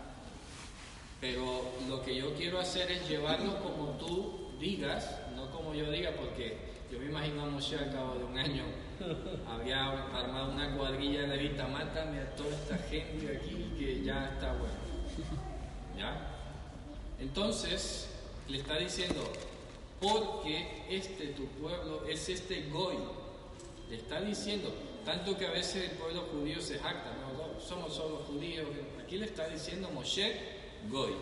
[1.19, 6.11] Pero lo que yo quiero hacer es llevarlos como tú digas, no como yo diga,
[6.11, 6.57] porque
[6.91, 8.63] yo me imagino a Moshe al cabo de un año
[9.47, 14.53] había armado una cuadrilla de levita, mátame a toda esta gente aquí que ya está
[14.53, 14.73] bueno.
[15.97, 16.27] ¿Ya?
[17.19, 18.09] Entonces,
[18.47, 19.21] le está diciendo,
[20.01, 22.97] porque este tu pueblo es este Goy.
[23.89, 24.73] Le está diciendo,
[25.05, 28.65] tanto que a veces el pueblo judío se jacta, no, no, somos solo judíos.
[29.01, 30.35] Aquí le está diciendo Moshe,
[30.89, 31.13] Goy.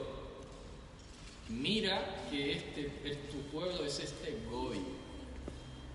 [1.49, 4.79] Mira que este es tu pueblo es este Goy.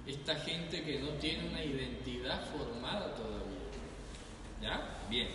[0.07, 3.65] Esta gente que no tiene una identidad formada todavía.
[4.61, 5.07] ¿Ya?
[5.09, 5.29] Bien.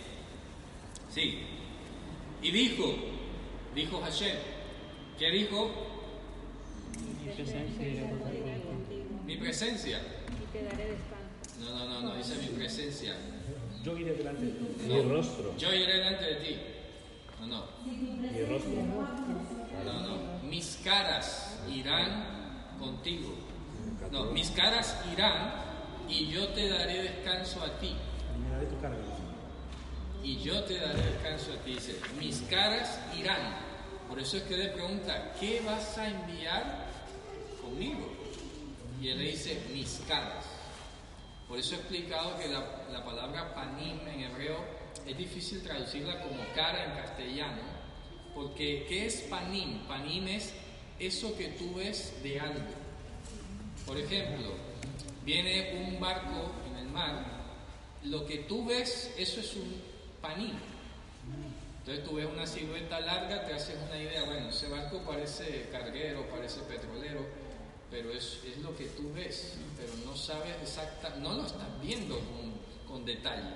[1.12, 1.40] Sí.
[2.42, 2.94] Y dijo,
[3.74, 4.36] dijo Hashem,
[5.18, 5.89] ¿qué dijo?
[7.30, 9.04] Mi presencia irá contigo.
[9.24, 9.98] Mi presencia.
[9.98, 11.60] y te daré descanso.
[11.60, 13.14] No, no, no, no, dice mi presencia.
[13.84, 14.84] Yo iré delante de ti.
[14.86, 15.56] Mi rostro.
[15.56, 16.56] Yo iré delante de ti.
[17.40, 18.70] No, no, Mi rostro.
[19.84, 20.42] no, no.
[20.42, 23.34] Mis caras irán contigo.
[24.10, 25.52] No, mis caras irán
[26.08, 27.94] y yo te daré descanso a ti.
[30.24, 31.74] Y yo te daré descanso a ti.
[31.74, 33.70] Dice, mis caras irán.
[34.08, 36.89] Por eso es que le pregunta, ¿qué vas a enviar
[37.78, 40.44] Y él le dice, mis caras.
[41.48, 44.64] Por eso he explicado que la, la palabra panim en hebreo
[45.06, 47.62] es difícil traducirla como cara en castellano,
[48.34, 49.86] porque ¿qué es panim?
[49.88, 50.52] Panim es
[50.98, 52.60] eso que tú ves de algo.
[53.86, 54.52] Por ejemplo,
[55.24, 57.24] viene un barco en el mar,
[58.04, 59.82] lo que tú ves, eso es un
[60.20, 60.52] panín.
[61.80, 66.28] Entonces tú ves una silueta larga, te haces una idea, bueno, ese barco parece carguero,
[66.28, 67.26] parece petrolero,
[67.90, 72.16] pero es, es lo que tú ves, pero no sabes exacta, no lo estás viendo
[72.16, 72.52] con,
[72.88, 73.54] con detalle.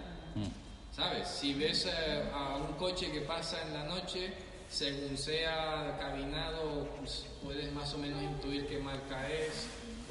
[0.95, 1.27] ¿Sabes?
[1.29, 4.33] Si ves eh, a un coche que pasa en la noche,
[4.71, 9.67] según sea cabinado, pues, puedes más o menos intuir qué marca es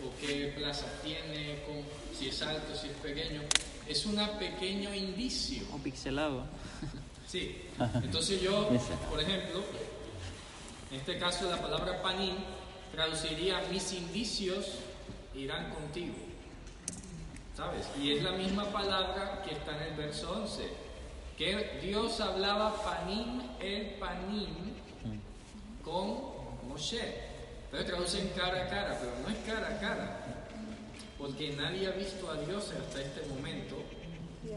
[0.06, 1.84] o qué plaza tiene, con-
[2.18, 3.42] si es alto, si es pequeño.
[3.88, 5.64] Es un pequeño indicio.
[5.74, 6.44] O pixelado.
[7.28, 7.62] Sí.
[8.04, 8.70] Entonces yo,
[9.10, 9.64] por ejemplo,
[10.92, 12.36] en este caso la palabra panín
[12.94, 14.78] traduciría mis indicios
[15.36, 16.14] irán contigo.
[17.58, 17.88] ¿Sabes?
[18.00, 20.70] Y es la misma palabra que está en el verso 11.
[21.38, 24.74] Que Dios hablaba panim el panim
[25.84, 27.34] con Moshe.
[27.66, 30.20] Entonces traducen cara a cara, pero no es cara a cara.
[31.18, 33.78] Porque nadie ha visto a Dios hasta este momento.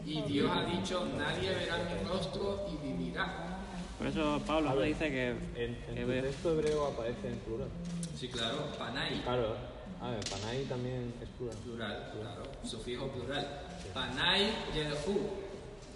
[0.05, 3.56] Y Dios ha dicho, nadie verá mi rostro y vivirá.
[3.97, 7.67] Por eso Pablo dice que, En, que en tu ve- texto hebreo aparece en plural.
[8.15, 9.21] Sí, claro, panay.
[9.21, 9.55] Claro.
[9.99, 11.57] A ver, Panay también es plural.
[11.63, 13.61] Plural, claro, sufijo plural.
[13.95, 15.17] Panay yelhu.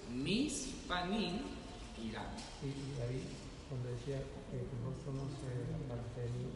[0.10, 1.38] Mis panim
[2.04, 2.26] irán.
[2.64, 3.22] Y, y David,
[3.70, 4.18] cuando decía
[4.50, 6.48] que no somos eh,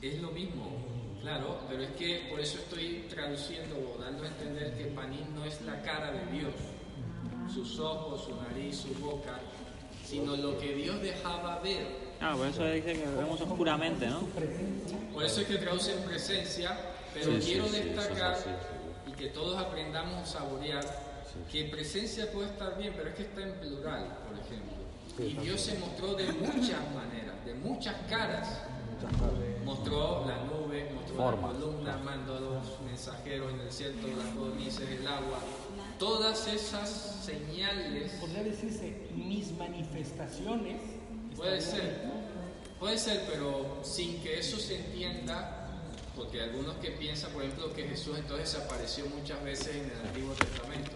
[0.00, 0.64] Es lo mismo,
[1.20, 5.44] claro, pero es que por eso estoy traduciendo o dando a entender que panim no
[5.44, 6.54] es la cara de Dios.
[7.52, 9.38] Sus ojos, su nariz, su boca,
[10.04, 11.86] sino lo que Dios dejaba ver.
[12.18, 14.20] Claro, por eso dice que vemos oscuramente, ¿no?
[15.12, 16.78] Por eso es que traduce en presencia,
[17.12, 18.38] pero Sí, quiero sí, destacar
[19.06, 20.84] y que todos aprendamos a saborear
[21.50, 24.82] que presencia puede estar bien, pero es que está en plural, por ejemplo.
[25.18, 28.62] Y Dios se mostró de muchas maneras, de muchas caras.
[29.64, 31.54] Mostró la nube, mostró Formas.
[31.54, 35.38] la columna, mandó los mensajeros en el desierto, las codornices, el agua.
[36.02, 36.90] Todas esas
[37.24, 40.80] señales Podría decirse mis manifestaciones.
[41.36, 42.10] Puede ser,
[42.80, 45.68] puede ser, pero sin que eso se entienda,
[46.16, 50.06] porque algunos que piensan, por ejemplo, que Jesús entonces se apareció muchas veces en el
[50.08, 50.90] Antiguo Testamento.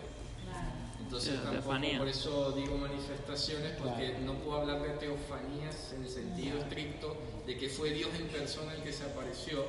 [1.01, 1.99] Entonces Sí, tampoco, teofanía.
[1.99, 7.17] por eso digo manifestaciones, porque no puedo hablar de teofanías en el sentido estricto
[7.47, 9.67] de que fue Dios en persona el que se apareció,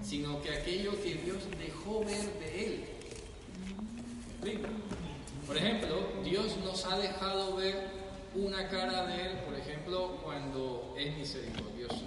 [0.00, 2.95] sino que aquello que Dios dejó ver de Él.
[5.46, 7.88] Por ejemplo, Dios nos ha dejado ver
[8.34, 12.02] una cara de Él, por ejemplo, cuando es misericordioso,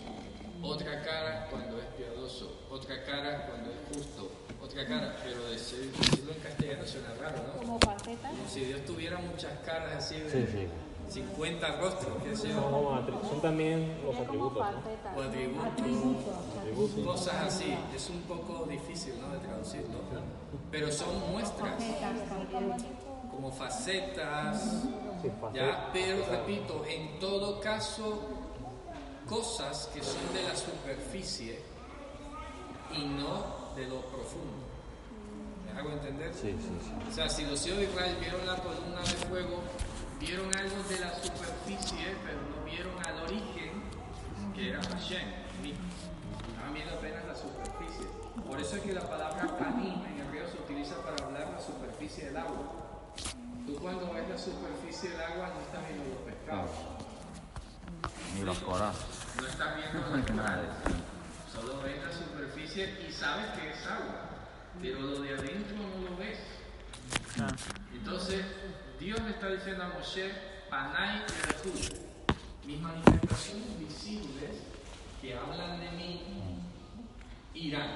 [0.61, 6.33] otra cara cuando es piadoso, otra cara cuando es justo, otra cara, pero decir- decirlo
[6.33, 7.53] en castellano suena raro, ¿no?
[7.59, 8.31] Como facetas.
[8.31, 10.67] Como si Dios tuviera muchas caras así de Sí, sí.
[11.09, 14.59] 50 rostros, qué sé yo, Son, también los atributos.
[14.59, 15.19] ¿no?
[15.19, 16.35] o atributos, Atributos.
[16.59, 17.05] Atributos.
[17.05, 17.75] cosas así.
[17.95, 19.29] Es un poco difícil, ¿no?
[19.33, 19.99] De traducirlo,
[20.71, 21.73] pero son muestras,
[23.31, 24.83] como facetas.
[25.53, 28.19] Ya, pero repito, en todo caso,
[29.27, 31.59] cosas que son de la superficie
[32.95, 34.69] y no de lo profundo.
[35.65, 36.33] ¿Me hago entender?
[36.33, 36.91] Sí, sí, sí.
[37.09, 39.61] O sea, si los hijos de Israel vieron la columna de fuego,
[40.19, 43.83] vieron algo de la superficie, pero no vieron al origen,
[44.55, 45.27] que era Hashem.
[46.49, 48.05] Estaban viendo apenas la superficie.
[48.47, 52.25] Por eso es que la palabra panim en hebreo se utiliza para hablar la superficie
[52.25, 53.13] del agua.
[53.65, 56.71] Tú cuando ves la superficie del agua no estás viendo los pescados,
[58.35, 59.05] Ni los corazos.
[59.39, 60.69] no estás viendo los corales.
[61.53, 64.29] Solo ves la superficie y sabes que es agua,
[64.81, 66.39] pero lo de adentro no lo ves.
[67.39, 67.47] Ah,
[67.93, 68.45] Entonces,
[68.99, 70.31] Dios le está diciendo a Moshe,
[70.69, 71.71] Panay Erhu,
[72.65, 74.69] mis manifestaciones visibles
[75.21, 76.21] que hablan de mí
[77.53, 77.89] irán.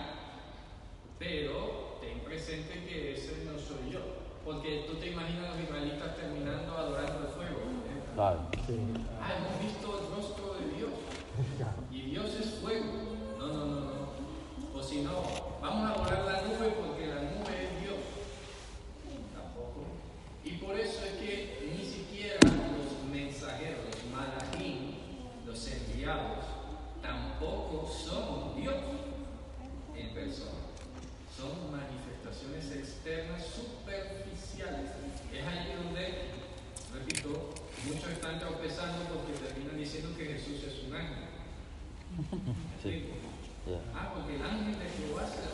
[1.19, 3.99] Pero ten presente que ese no soy yo.
[4.43, 7.59] Porque tú te imaginas a los israelitas terminando adorando el fuego.
[7.59, 8.03] ¿eh?
[8.13, 8.39] Claro.
[9.21, 10.91] Ah, hemos visto el rostro de Dios.
[11.91, 13.15] Y Dios es fuego.
[13.39, 14.77] No, no, no, no.
[14.77, 15.23] O si no,
[15.61, 17.99] vamos a adorar la nube porque la nube es Dios.
[19.33, 19.85] Tampoco.
[20.43, 24.91] Y por eso es que ni siquiera los mensajeros, los malachim,
[25.45, 26.43] los enviados,
[27.43, 28.75] tampoco son Dios
[29.95, 30.63] en persona.
[31.35, 34.91] Son manifestaciones externas superficiales.
[35.33, 36.31] Es ahí donde,
[36.93, 37.53] repito,
[37.85, 41.23] muchos están tropezando porque terminan diciendo que Jesús es un ángel.
[43.95, 45.51] Ah, porque el ángel de Jehová se la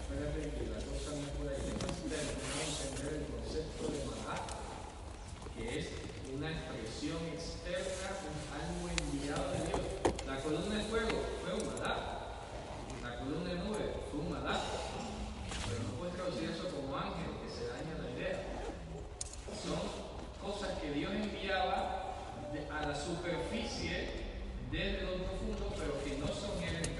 [0.00, 1.60] Espérate que la cosa no es por ahí.
[1.60, 4.46] Que entender el concepto de Malach,
[5.56, 5.86] que es
[6.34, 9.80] una expresión externa, un algo enviado de Dios.
[10.26, 12.02] La columna de fuego fue un Malach.
[13.02, 14.62] La columna de nube fue un Malach.
[15.68, 18.38] Pero no puedes traducir eso como ángel, que se daña la idea.
[19.54, 19.78] Son
[20.42, 24.28] cosas que Dios enviaba de- a la superficie
[24.70, 26.99] desde lo profundo, pero que no son Él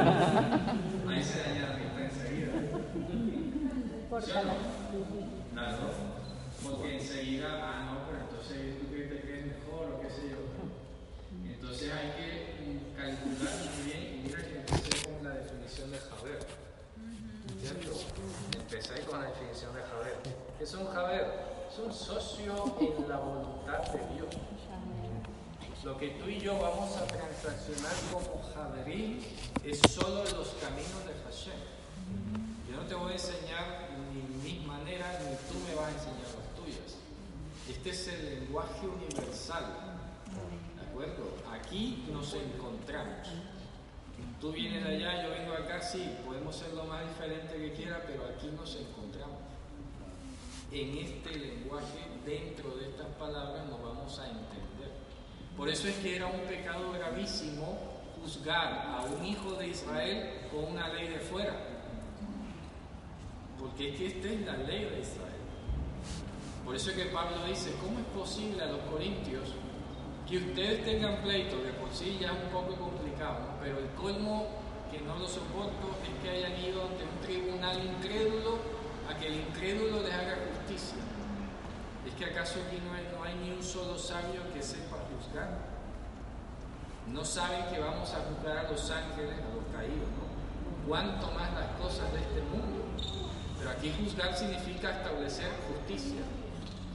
[33.11, 36.97] enseñar ni mis maneras, ni tú me vas a enseñar las tuyas.
[37.69, 39.65] Este es el lenguaje universal.
[40.75, 41.35] ¿De acuerdo?
[41.51, 43.27] Aquí nos encontramos.
[44.39, 48.01] Tú vienes de allá, yo vengo acá, sí, podemos ser lo más diferente que quiera,
[48.05, 49.37] pero aquí nos encontramos.
[50.71, 54.91] En este lenguaje, dentro de estas palabras, nos vamos a entender.
[55.55, 57.77] Por eso es que era un pecado gravísimo
[58.19, 61.70] juzgar a un hijo de Israel con una ley de fuera
[63.61, 65.41] porque es que esta es la ley de Israel.
[66.65, 69.49] Por eso es que Pablo dice, ¿cómo es posible a los corintios
[70.27, 71.57] que ustedes tengan pleito?
[71.61, 74.47] De por sí ya es un poco complicado, pero el colmo
[74.91, 78.57] que no lo soporto es que hayan ido ante un tribunal incrédulo
[79.09, 80.97] a que el incrédulo les haga justicia.
[82.05, 85.71] ¿Es que acaso aquí no hay, ni un solo sabio que sepa juzgar?
[87.07, 90.87] No saben que vamos a juzgar a los ángeles, a los caídos, ¿no?
[90.87, 92.80] ¿Cuánto más las cosas de este mundo?
[93.61, 96.21] Pero aquí juzgar significa establecer justicia,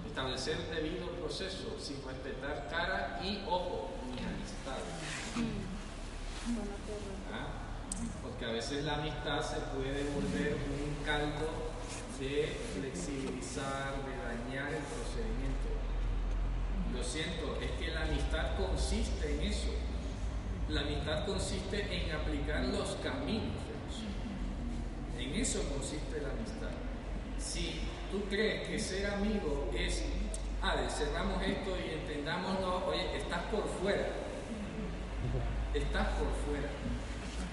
[0.05, 4.83] establecer debido proceso, sin respetar cara y ojo, ni amistad.
[7.33, 7.47] ¿Ah?
[8.21, 11.71] Porque a veces la amistad se puede volver un caldo
[12.19, 15.71] de flexibilizar, de dañar el procedimiento.
[16.93, 19.71] Lo siento, es que la amistad consiste en eso.
[20.69, 23.66] La amistad consiste en aplicar los caminos.
[25.27, 26.71] En eso consiste la amistad.
[27.37, 27.81] Si
[28.13, 30.05] tú crees que ser amigo es,
[30.63, 34.07] ah, cerramos esto y entendámonos, oye, estás por fuera.
[35.75, 36.69] Estás por fuera.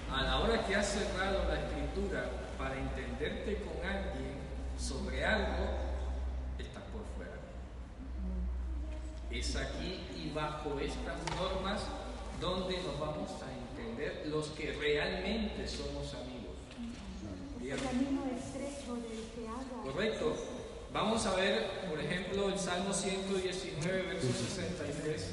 [0.08, 4.34] A la hora que has cerrado la escritura para entenderte con alguien,
[4.78, 5.66] sobre algo,
[6.56, 7.40] estás por fuera.
[9.32, 11.82] Es aquí y bajo estas normas
[12.40, 16.33] donde nos vamos a entender los que realmente somos amigos.
[17.70, 19.90] El camino que.
[19.90, 20.36] Correcto.
[20.92, 25.30] Vamos a ver, por ejemplo, el Salmo 119, verso 63.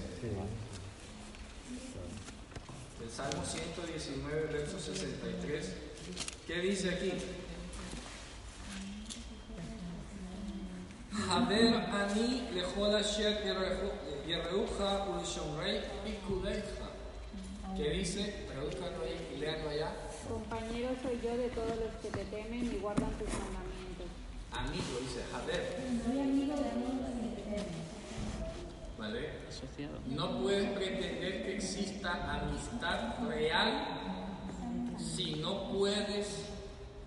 [3.04, 5.74] El Salmo 119, verso 63.
[6.48, 7.12] ¿Qué dice aquí?
[11.30, 11.82] Haber.
[17.76, 18.46] ¿Qué dice?
[18.48, 19.92] Tradúzcalo ahí y léanlo allá.
[20.28, 24.08] Compañero soy yo de todos los que te temen y guardan tus mandamientos.
[24.52, 25.78] Amigo, dice Jader.
[26.06, 27.66] Soy amigo de amigos que te temen.
[28.98, 29.30] ¿Vale?
[30.08, 33.88] No puedes pretender que exista amistad real
[34.98, 36.46] si no puedes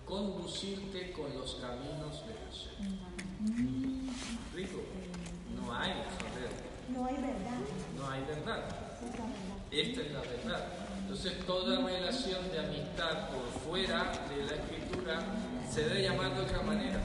[0.05, 2.69] conducirte con los caminos de Dios.
[4.53, 4.81] Rico,
[5.55, 6.51] no hay saber.
[6.89, 7.59] No hay verdad.
[7.97, 9.54] No hay verdad.
[9.75, 10.67] Esta es la verdad.
[11.01, 15.19] Entonces toda relación de amistad por fuera de la escritura
[15.69, 17.01] se debe llamar de otra manera.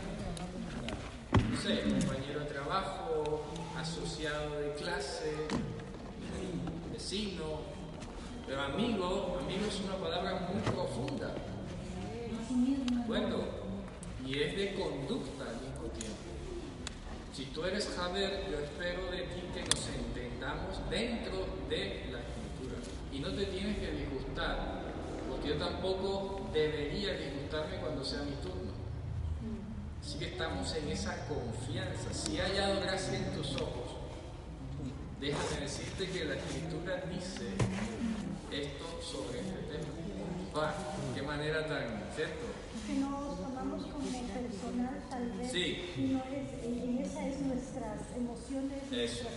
[1.50, 3.42] No sé, compañero de trabajo,
[3.76, 5.34] asociado de clase,
[6.92, 7.58] vecino,
[8.46, 11.34] pero amigo, amigo es una palabra muy profunda.
[13.08, 13.36] Bueno,
[14.24, 16.18] y es de conducta al mismo tiempo.
[17.34, 22.19] Si tú eres Javier, yo espero de ti que nos entendamos dentro de la.
[23.12, 24.82] Y no te tienes que disgustar,
[25.28, 28.70] porque yo tampoco debería disgustarme cuando sea mi turno.
[30.00, 32.12] Así que estamos en esa confianza.
[32.12, 33.96] Si hay hallado gracia en tus ojos,
[35.20, 37.48] déjame decirte que la escritura dice
[38.50, 39.88] esto sobre este tema.
[40.54, 40.74] Ah,
[41.14, 42.60] qué manera tan, ¿cierto?
[42.86, 45.92] que nos tomamos como personal tal vez sí.
[45.96, 49.32] y no es, en esa es nuestras emociones, nuestras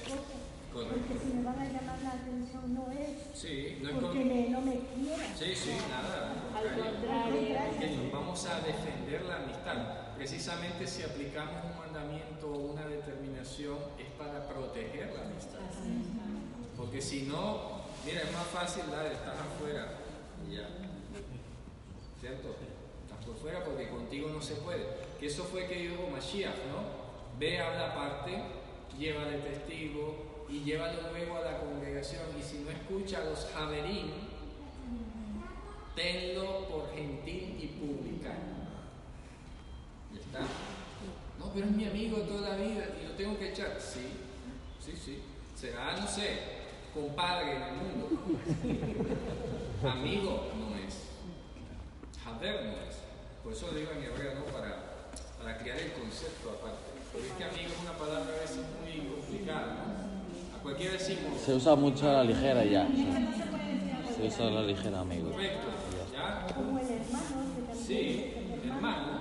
[0.74, 4.52] Porque si me van a llamar la atención no es sí, no es porque con...
[4.52, 5.38] no me quieran.
[5.38, 6.34] Sí, sí, nada.
[6.56, 7.80] Al contrario.
[7.80, 10.16] Que nos vamos a defender la amistad.
[10.18, 15.60] Precisamente si aplicamos un mandamiento o una determinación es para proteger la amistad.
[16.76, 20.00] Porque si no, mira, es más fácil la de estar afuera
[20.52, 20.68] ya.
[22.20, 22.56] ¿Cierto?
[23.26, 24.86] por fuera porque contigo no se puede.
[25.20, 27.40] Que eso fue que dijo Mashiach, ¿no?
[27.40, 28.38] Ve, habla aparte,
[29.00, 32.24] llévale testigo y llévalo luego a la congregación.
[32.40, 34.12] Y si no escucha a los javerín,
[35.96, 38.64] tenlo por gentil y publicano.
[40.14, 40.40] Ya está.
[41.40, 43.78] No, pero es mi amigo toda la vida y lo tengo que echar.
[43.80, 44.08] Sí,
[44.80, 45.22] sí, sí.
[45.56, 46.40] Será, no sé,
[46.94, 48.10] compadre en el mundo.
[49.90, 51.10] Amigo no es.
[52.24, 52.96] Javer no es.
[53.44, 54.46] Por eso lo digo en hebreo, ¿no?
[54.46, 56.94] Para, para crear el concepto aparte.
[57.12, 60.13] Porque es que amigo es una palabra a veces muy complicada, ¿no?
[61.44, 62.88] Se usa mucho a la ligera ya.
[64.16, 65.32] Se usa a la ligera, amigo.
[65.32, 65.68] Correcto.
[66.14, 66.48] ¿Ya?
[66.54, 68.34] Como el hermano Sí,
[68.66, 69.20] hermano.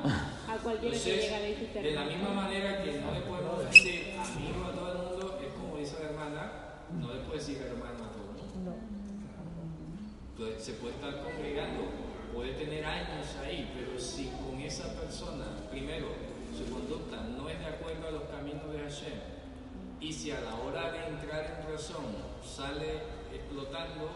[0.48, 4.72] A cualquiera que llega de la misma manera que no le podemos decir amigo a
[4.72, 6.52] todo el mundo, es como dice la hermana,
[7.00, 8.76] no le puede decir hermano a todo el mundo.
[10.32, 16.06] Entonces, se puede estar congregando puede tener años ahí, pero si con esa persona, primero,
[16.56, 19.41] su conducta no es de acuerdo a los caminos de Hashem,
[20.02, 22.04] y si a la hora de entrar en razón
[22.44, 24.10] sale explotando,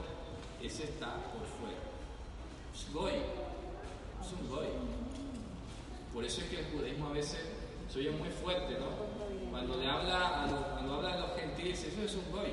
[0.61, 1.79] ese está por fuera.
[2.75, 3.13] Es goy,
[4.21, 4.67] es un goy.
[6.13, 7.41] Por eso es que el judaísmo a veces
[7.89, 9.51] se oye muy fuerte, ¿no?
[9.51, 12.53] Cuando le habla a los, cuando habla a los gentiles, eso es un goy.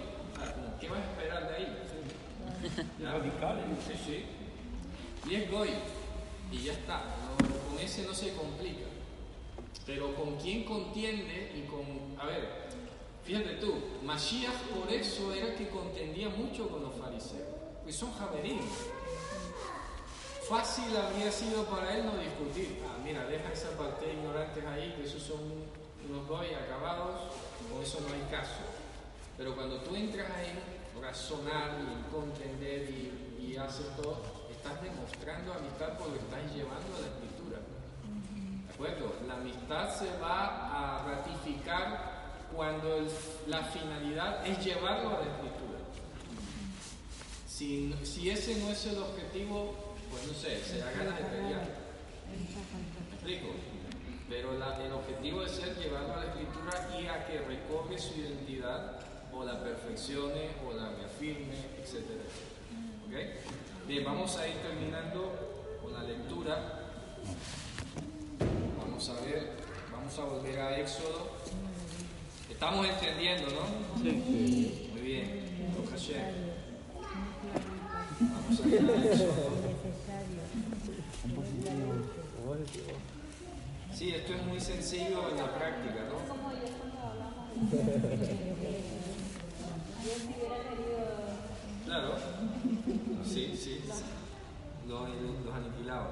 [0.80, 1.78] ¿Qué vas a esperar de ahí?
[3.02, 3.64] Radical.
[3.88, 4.26] Sí, sí.
[5.30, 5.70] Y es Goy.
[6.52, 6.98] Y ya está.
[6.98, 8.86] No, con ese no se complica.
[9.86, 12.20] Pero con quién contiende y con.
[12.20, 12.63] A ver,
[13.24, 17.48] fíjate tú, Mashiach por eso era que contendía mucho con los fariseos.
[17.84, 18.62] Pues son javerín.
[20.48, 22.82] fácil habría sido para él no discutir.
[22.88, 25.40] Ah, mira, deja esa parte de ignorantes ahí, que esos son
[26.10, 27.22] unos dos y acabados,
[27.72, 28.62] con eso no hay caso.
[29.38, 30.54] Pero cuando tú entras ahí,
[31.02, 33.56] razonar y en contender y, y
[34.02, 37.60] todo, estás demostrando amistad porque estás llevando a la escritura.
[38.68, 39.14] ¿De acuerdo?
[39.28, 42.13] La amistad se va a ratificar
[42.56, 43.08] cuando el-
[43.48, 45.80] la finalidad es llevarlo a la escritura.
[47.48, 51.68] Si, ese no es el objetivo, pues no sé, se da ganas de pelear.
[53.10, 53.48] ¿Me explico?
[54.30, 58.20] Pero la- el objetivo es ser llevarlo a la escritura y a que recobre su
[58.20, 59.00] identidad
[59.32, 62.06] o la perfeccione o la reafirme, etc.
[63.08, 63.88] ¿Ok?
[63.88, 66.80] Bien, vamos a ir terminando con la lectura.
[68.78, 69.52] Vamos a ver,
[69.92, 71.32] vamos a volver a Éxodo.
[72.64, 73.66] Estamos entendiendo, ¿no?
[74.02, 74.88] Sí.
[74.94, 75.44] Muy bien.
[75.76, 75.98] Vamos a.
[83.94, 86.26] Sí, esto es muy sencillo en la práctica, ¿no?
[86.26, 87.52] Como yo cuando hablamos
[91.84, 92.16] Claro.
[93.26, 93.82] Sí, sí.
[94.88, 95.10] Los,
[95.44, 96.12] los aniquilados.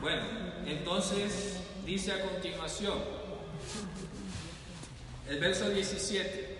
[0.00, 0.22] Bueno,
[0.66, 3.19] entonces dice a continuación,
[5.30, 6.58] el verso 17.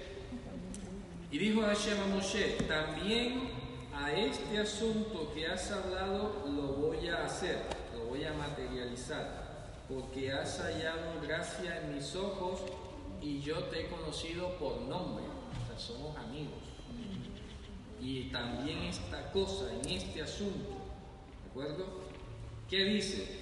[1.32, 3.50] Y dijo Hashem a Moshe, también
[3.92, 7.62] a este asunto que has hablado lo voy a hacer,
[7.94, 12.60] lo voy a materializar, porque has hallado gracia en mis ojos
[13.20, 16.62] y yo te he conocido por nombre, o sea, somos amigos.
[18.00, 20.70] Y también esta cosa, en este asunto,
[21.42, 21.86] ¿de acuerdo?
[22.68, 23.40] ¿Qué dice?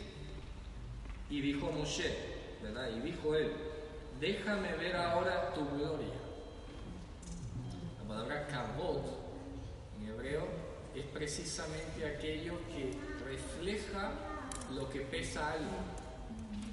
[1.29, 2.17] Y dijo Moshe,
[2.63, 2.89] ¿verdad?
[2.97, 3.68] Y dijo él,
[4.21, 6.15] déjame ver ahora tu gloria.
[7.99, 9.03] La palabra kabod
[10.01, 10.47] en hebreo
[10.95, 12.93] es precisamente aquello que
[13.25, 14.13] refleja
[14.75, 15.79] lo que pesa algo.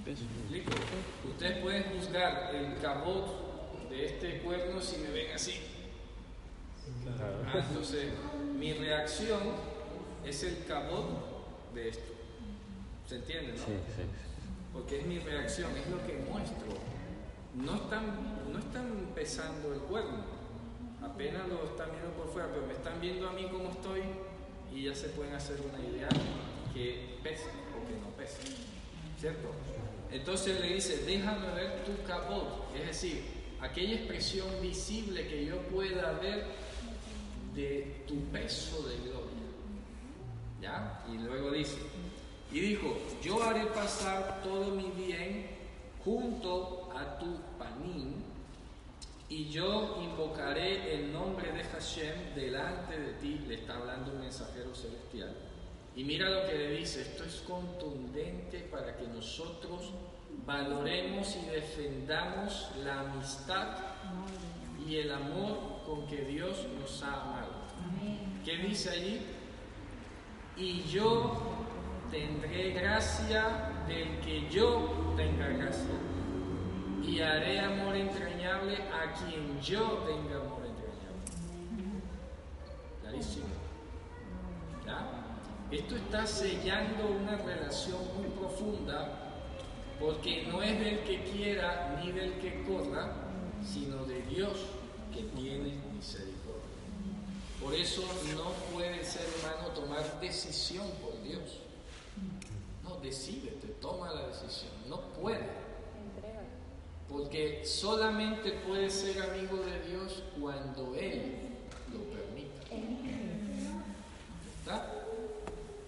[0.06, 0.72] ¿Me explico?
[1.28, 5.60] Ustedes pueden juzgar el kabod de este cuerno si me ven así.
[7.20, 8.12] Ah, entonces,
[8.58, 9.42] mi reacción
[10.26, 11.06] es el kabod
[11.74, 12.14] de esto.
[13.08, 13.58] ¿Se entiende, no?
[13.58, 14.04] Sí, sí.
[14.74, 16.95] Porque es mi reacción, es lo que muestro.
[17.66, 18.06] No están,
[18.54, 20.24] no están pesando el cuerno,
[21.02, 24.02] apenas lo están viendo por fuera, pero me están viendo a mí como estoy
[24.72, 26.08] y ya se pueden hacer una idea
[26.74, 28.38] que pesa o que no pesa.
[29.20, 29.50] ¿Cierto?
[30.12, 33.24] Entonces le dice, déjame ver tu capot, es decir,
[33.60, 36.46] aquella expresión visible que yo pueda ver
[37.56, 39.26] de tu peso de gloria.
[40.62, 41.04] ¿Ya?
[41.12, 41.78] Y luego dice,
[42.52, 45.48] y dijo, yo haré pasar todo mi bien
[46.04, 47.26] junto a tu
[49.28, 54.74] y yo invocaré el nombre de Hashem delante de ti, le está hablando un mensajero
[54.76, 55.36] celestial.
[55.96, 59.92] Y mira lo que le dice, esto es contundente para que nosotros
[60.46, 63.78] valoremos y defendamos la amistad
[64.88, 67.54] y el amor con que Dios nos ha amado.
[68.44, 69.22] ¿Qué dice allí?
[70.58, 71.34] Y yo
[72.12, 76.15] tendré gracia del que yo tenga gracia.
[77.08, 81.22] Y haré amor entrañable a quien yo tenga amor entrañable.
[83.02, 83.46] Clarísimo.
[85.72, 89.26] Esto está sellando una relación muy profunda
[90.00, 93.14] porque no es del que quiera ni del que corra,
[93.64, 94.54] sino de Dios
[95.14, 96.36] que tiene misericordia.
[97.62, 98.04] Por eso
[98.36, 101.62] no puede el ser humano tomar decisión por Dios.
[102.84, 104.72] No, decídete, toma la decisión.
[104.88, 105.65] No puede.
[107.16, 111.36] Porque solamente puede ser amigo de Dios cuando Él
[111.94, 112.76] lo permita.
[114.60, 114.92] ¿Está?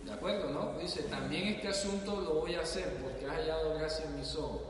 [0.06, 0.80] ¿De acuerdo, no?
[0.80, 4.62] Dice, también este asunto lo voy a hacer porque has hallado gracia en mis ojos.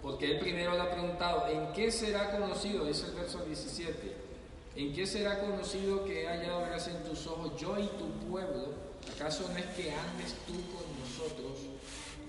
[0.00, 2.86] Porque él primero le ha preguntado, ¿en qué será conocido?
[2.86, 4.16] Dice el verso 17.
[4.76, 8.68] ¿En qué será conocido que he hallado gracia en tus ojos yo y tu pueblo?
[9.14, 10.77] ¿Acaso no es que andes tú con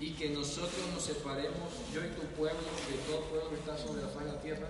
[0.00, 4.02] y que nosotros nos separemos, yo y tu pueblo, de todo pueblo que está sobre
[4.02, 4.68] la faz de la tierra?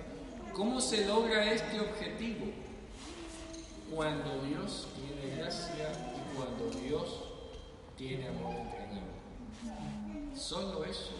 [0.52, 2.46] ¿Cómo se logra este objetivo?
[3.94, 7.22] Cuando Dios tiene gracia y cuando Dios
[7.96, 9.20] tiene amor entrañable.
[10.36, 11.12] Solo eso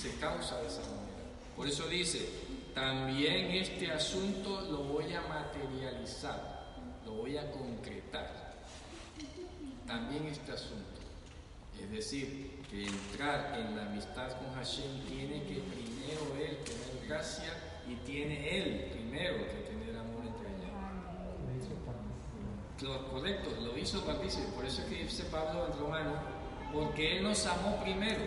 [0.00, 1.24] se causa de esa manera.
[1.56, 2.28] Por eso dice,
[2.74, 8.54] también este asunto lo voy a materializar, lo voy a concretar.
[9.86, 11.00] También este asunto.
[11.82, 17.52] Es decir, que entrar en la amistad con Hashem tiene que primero Él tener gracia
[17.88, 20.24] y tiene Él primero que tener amor
[21.86, 22.82] partícipe.
[22.82, 24.48] Lo correcto, lo hizo partícipe.
[24.48, 26.12] Por eso es que dice Pablo en Romano,
[26.72, 28.24] Porque Él nos amó primero.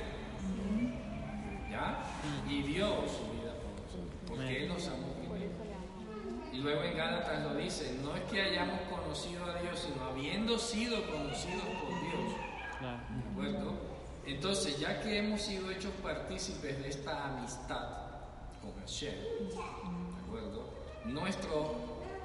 [1.70, 2.04] ¿Ya?
[2.50, 4.16] Y dio su vida por nosotros.
[4.28, 5.52] Porque Él nos amó primero.
[6.54, 10.58] Y luego en Gálatas lo dice, no es que hayamos conocido a Dios, sino habiendo
[10.58, 11.87] sido conocidos por.
[14.28, 17.88] Entonces, ya que hemos sido hechos partícipes de esta amistad
[18.62, 20.66] con Hashem, ¿de acuerdo?
[21.06, 21.76] Nuestro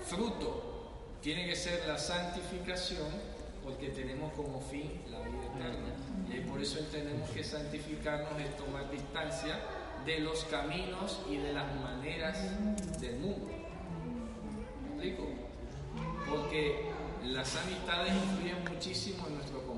[0.04, 0.72] fruto
[1.22, 3.06] tiene que ser la santificación
[3.62, 5.94] porque tenemos como fin la vida eterna.
[6.28, 9.60] Y por eso entendemos que santificarnos es tomar distancia
[10.04, 12.36] de los caminos y de las maneras
[13.00, 13.48] del mundo.
[14.82, 15.28] ¿Me explico?
[16.28, 16.90] Porque
[17.24, 19.71] las amistades influyen muchísimo en nuestro comportamiento.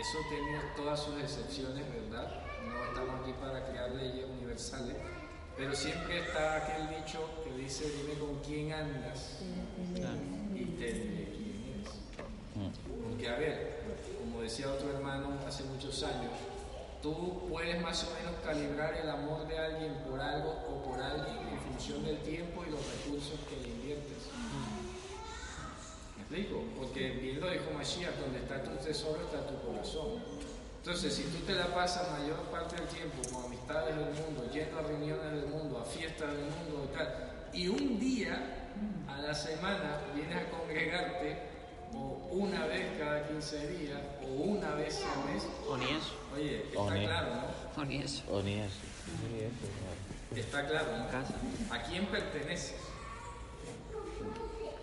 [0.00, 2.32] Eso tiene todas sus excepciones, ¿verdad?
[2.66, 4.96] No estamos aquí para crear leyes universales.
[5.58, 9.40] Pero siempre está aquel dicho que dice, dime con quién andas
[10.54, 11.90] y te diré quién eres.
[13.04, 13.82] Porque a ver,
[14.18, 16.32] como decía otro hermano hace muchos años,
[17.02, 21.46] tú puedes más o menos calibrar el amor de alguien por algo o por alguien
[21.46, 23.69] en función del tiempo y los recursos que le inviertes.
[23.69, 23.69] ¿Me
[26.30, 26.62] explico?
[26.78, 30.22] Porque bien lo dijo Mashiach, donde está tu tesoro está tu corazón.
[30.78, 34.78] Entonces, si tú te la pasas mayor parte del tiempo con amistades del mundo, yendo
[34.78, 38.70] a reuniones del mundo, a fiestas del mundo y tal, y un día
[39.08, 41.50] a la semana vienes a congregarte,
[41.92, 46.14] o una vez cada 15 días, o una vez al mes, O ni eso.
[46.34, 47.82] oye, está O ni- claro, ¿no?
[47.82, 48.22] O ni eso.
[48.30, 48.76] O ni eso.
[50.34, 51.08] Está claro, ¿no?
[51.10, 51.34] Casa.
[51.70, 52.76] ¿A quién perteneces?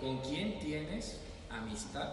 [0.02, 1.22] ¿Con quién tienes
[1.60, 2.10] amistad?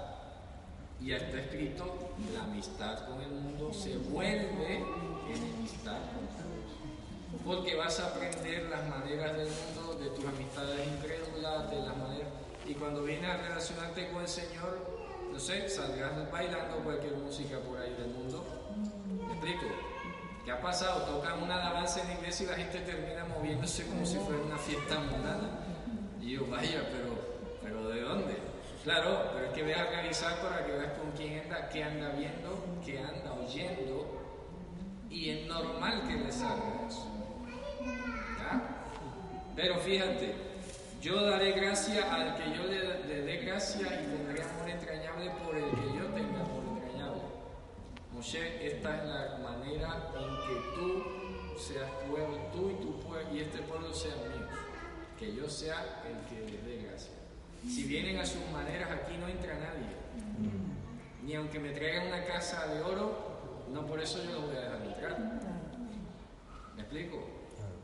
[1.01, 4.85] Y ya está escrito, la amistad con el mundo se vuelve
[5.29, 7.43] enemistad Dios.
[7.45, 12.29] Porque vas a aprender las maneras del mundo, de tus amistades incrédulas, de las maneras...
[12.67, 14.79] Y cuando vienes a relacionarte con el Señor,
[15.31, 18.43] no sé, saldrás bailando cualquier música por ahí del mundo.
[19.27, 19.67] ¿Me explico?
[20.45, 21.03] ¿Qué ha pasado?
[21.03, 24.57] Tocan una alabanza en la iglesia y la gente termina moviéndose como si fuera una
[24.57, 25.49] fiesta mundana.
[26.21, 27.14] Y yo, vaya, pero.
[28.85, 32.11] Claro, pero es que ve a revisar para que veas con quién anda, qué anda
[32.11, 34.21] viendo, qué anda oyendo.
[35.09, 37.11] Y es normal que le salga eso.
[39.57, 40.35] Pero fíjate,
[41.01, 45.57] yo daré gracia al que yo le, le dé gracia y tendré amor entrañable por
[45.57, 47.23] el que yo tenga amor entrañable.
[48.13, 53.41] Moshe, esta es la manera en que tú seas pueblo, tú y tu pueblo y
[53.41, 54.51] este pueblo sean míos.
[55.19, 56.64] Que yo sea el que gracia.
[57.67, 60.05] Si vienen a sus maneras, aquí no entra nadie.
[61.23, 64.61] Ni aunque me traigan una casa de oro, no por eso yo los voy a
[64.61, 65.41] dejar entrar.
[66.77, 67.25] ¿Me explico?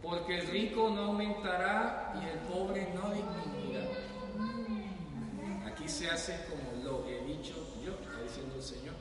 [0.03, 3.87] Porque el rico no aumentará y el pobre no disminuirá.
[5.67, 7.55] Aquí se hace como lo he dicho
[7.85, 8.95] yo, está diciendo el Señor.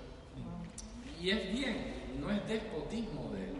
[1.22, 3.56] Y es bien, no es despotismo de Él.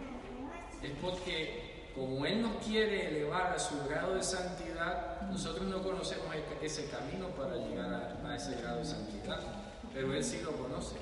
[0.82, 6.26] Es porque como Él nos quiere elevar a su grado de santidad, nosotros no conocemos
[6.34, 9.40] e- ese camino para llegar a, ese grado de santidad,
[9.92, 10.96] pero Él sí lo conoce.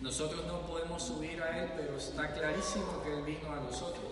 [0.00, 4.04] Nosotros no podemos subir a Él, pero está clarísimo que Él vino a nosotros.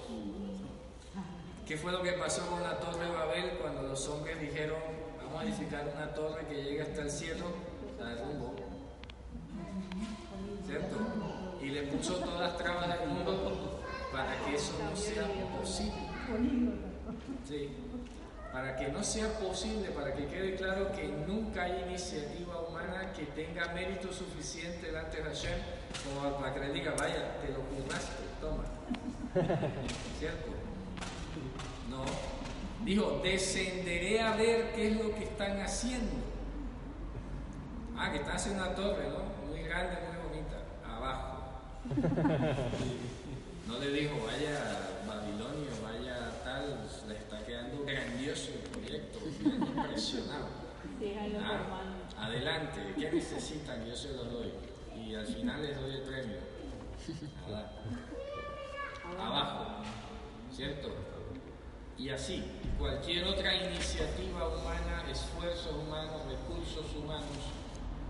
[1.67, 4.79] ¿Qué fue lo que pasó con la torre de Babel cuando los hombres dijeron,
[5.19, 7.45] vamos a edificar una torre que llegue hasta el cielo?
[7.99, 8.55] La derrumbó.
[10.67, 10.97] ¿Cierto?
[11.63, 13.70] Y le puso todas las trabas del mundo
[14.61, 15.27] eso no sea
[15.59, 16.11] posible.
[18.53, 23.25] Para que no sea posible, para que quede claro que nunca hay iniciativa humana que
[23.27, 25.59] tenga mérito suficiente delante de Hashem
[26.05, 28.65] como para que le diga, vaya, te lo curraste, toma.
[30.19, 30.51] ¿Cierto?
[31.89, 32.05] No.
[32.85, 36.17] Dijo, descenderé a ver qué es lo que están haciendo.
[37.97, 39.49] Ah, que están haciendo una torre, ¿no?
[39.49, 40.57] Muy grande, muy bonita.
[40.85, 41.39] Abajo.
[43.71, 49.19] No le dijo, vaya a Babilonia, vaya a tal, le está quedando grandioso el proyecto.
[49.45, 50.49] Impresionado.
[51.43, 53.87] Ah, adelante, ¿qué necesitan?
[53.87, 54.53] Yo se los doy.
[54.97, 56.37] Y al final les doy el premio.
[57.49, 57.73] Nada.
[59.19, 59.83] Abajo,
[60.55, 60.89] ¿cierto?
[61.97, 62.43] Y así,
[62.79, 67.27] cualquier otra iniciativa humana, esfuerzos humanos, recursos humanos,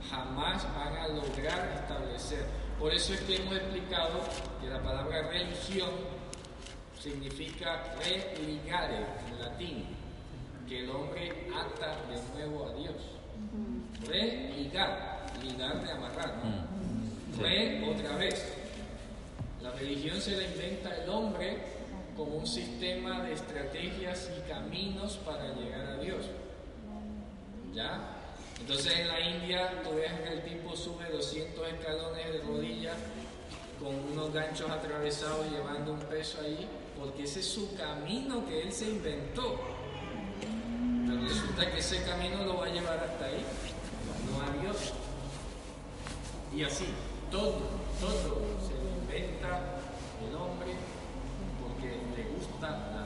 [0.09, 2.47] jamás van a lograr establecer.
[2.81, 4.21] Por eso es que hemos explicado
[4.59, 5.91] que la palabra religión
[6.99, 9.85] significa religare en latín,
[10.67, 12.97] que el hombre ata de nuevo a Dios.
[14.07, 17.43] Religar, ligar de amarrar, ¿no?
[17.43, 18.51] Re otra vez.
[19.61, 21.59] La religión se la inventa el hombre
[22.17, 26.25] como un sistema de estrategias y caminos para llegar a Dios.
[27.75, 28.20] ¿Ya?
[28.61, 32.97] Entonces en la India tú ves que el tipo sube 200 escalones de rodillas
[33.81, 38.73] con unos ganchos atravesados llevando un peso ahí, porque ese es su camino que él
[38.73, 39.59] se inventó.
[41.07, 43.45] Pero resulta que ese camino lo va a llevar hasta ahí,
[44.31, 44.93] no a Dios.
[46.55, 46.87] Y así,
[47.31, 47.59] todo,
[48.01, 49.81] todo se lo inventa
[50.29, 50.75] el hombre
[51.63, 53.00] porque le gusta la.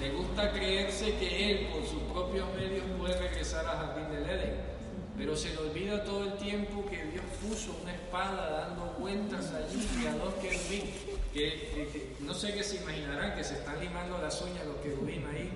[0.00, 4.76] Le gusta creerse que él por sus propios medios puede regresar al jardín del Edén.
[5.16, 9.88] Pero se le olvida todo el tiempo que Dios puso una espada dando vueltas allí
[10.02, 10.90] y a dos querubín.
[11.32, 14.76] Que, que- que- no sé qué se imaginarán, que se están limando las uñas los
[14.76, 15.50] querubín ahí,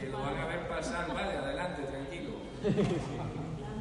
[0.00, 2.30] que lo van a ver pasar, vale, adelante, tranquilo.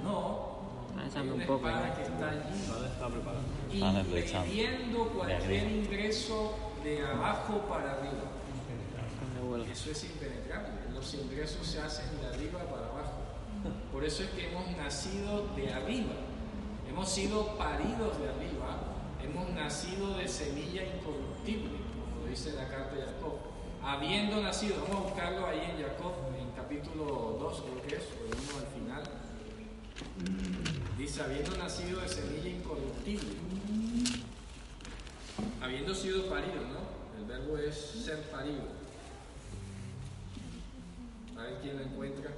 [0.03, 0.57] No,
[0.99, 1.67] hay Echando una un poco.
[1.67, 3.80] espada que está allí
[4.47, 8.23] impidiendo cualquier ingreso de abajo para arriba.
[9.78, 10.71] Eso es impenetrable.
[10.91, 13.21] Los ingresos se hacen de arriba para abajo.
[13.91, 16.13] Por eso es que hemos nacido de arriba.
[16.89, 18.75] Hemos sido paridos de arriba.
[19.23, 23.38] Hemos nacido de semilla incorruptible, como lo dice la carta de Jacob.
[23.84, 28.25] Habiendo nacido, vamos a buscarlo ahí en Jacob, en capítulo 2, creo que es, o
[28.25, 29.03] el 1 al final.
[30.97, 33.36] Dice, habiendo nacido de semilla incorruptible.
[35.61, 37.19] Habiendo sido parido, ¿no?
[37.19, 38.76] El verbo es ser parido.
[41.38, 42.31] A ver quién lo encuentra.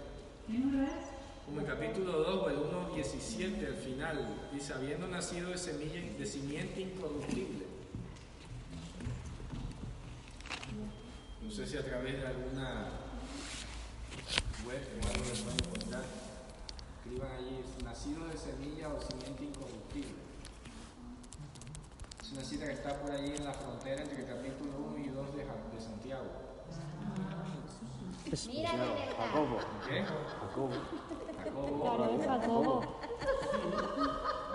[1.46, 6.02] Como en capítulo 2 o el 1, 17 al final, dice, habiendo nacido de semilla,
[6.18, 7.66] de simiente incorruptible.
[11.44, 12.90] No sé si a través de alguna
[14.68, 16.04] web o algo lo pueden encontrar.
[17.04, 20.20] Escriban allí, nacido de semilla o simiente incorruptible.
[22.22, 25.08] Es una cita que está por ahí en la frontera entre el capítulo 1 y
[25.10, 26.49] 2 de, Ja- de Santiago.
[28.48, 28.96] Mira de verdad.
[29.18, 29.58] Jacobo.
[29.88, 30.04] ¿Qué?
[30.04, 30.72] Jacobo.
[31.44, 31.82] Jacobo.
[31.82, 32.82] Claro, es Jacobo.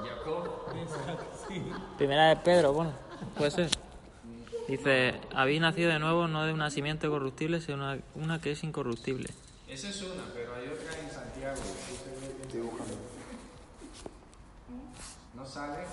[0.09, 0.45] Jacob.
[1.99, 2.93] Primera de Pedro, bueno,
[3.37, 3.70] puede ser.
[4.68, 8.64] Dice, habéis nacido de nuevo no de un nacimiento corruptible, sino una, una que es
[8.64, 9.29] incorruptible.
[9.68, 11.61] Esa es una, pero hay otra en Santiago.
[12.43, 12.95] Estoy buscando.
[15.35, 15.85] ¿No sale?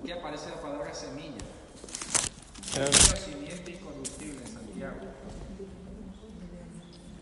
[0.00, 1.44] Aquí aparece la palabra semilla.
[2.72, 4.96] Simiente incorruptible en Santiago.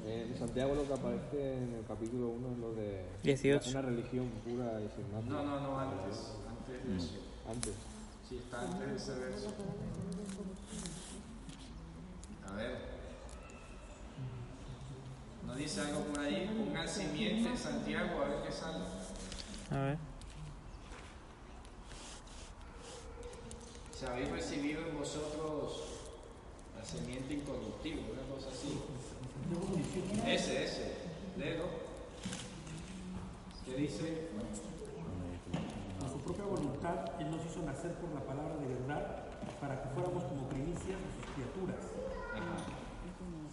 [0.05, 3.71] En Santiago lo que aparece en el capítulo 1 es lo de 18.
[3.71, 5.25] una religión pura y sin más.
[5.25, 6.33] No, no, no, antes.
[6.49, 7.15] Antes de eso.
[7.49, 7.75] Antes.
[8.29, 9.55] Sí, está antes de ese verso.
[12.49, 12.97] A ver.
[15.47, 16.51] ¿No dice algo por ahí?
[16.59, 18.85] Pongan simiente en Santiago, a ver qué sale.
[19.71, 19.99] A ver.
[23.99, 26.09] Si habéis recibido en vosotros
[26.73, 28.81] la semiente incorruptible, una cosa así.
[30.27, 30.97] Ese, ese.
[31.37, 31.69] Léelo.
[33.67, 34.31] ¿Qué dice?
[36.01, 39.29] Por su propia voluntad, Él nos hizo nacer por la palabra de verdad
[39.61, 41.85] para que fuéramos como primicias de sus criaturas.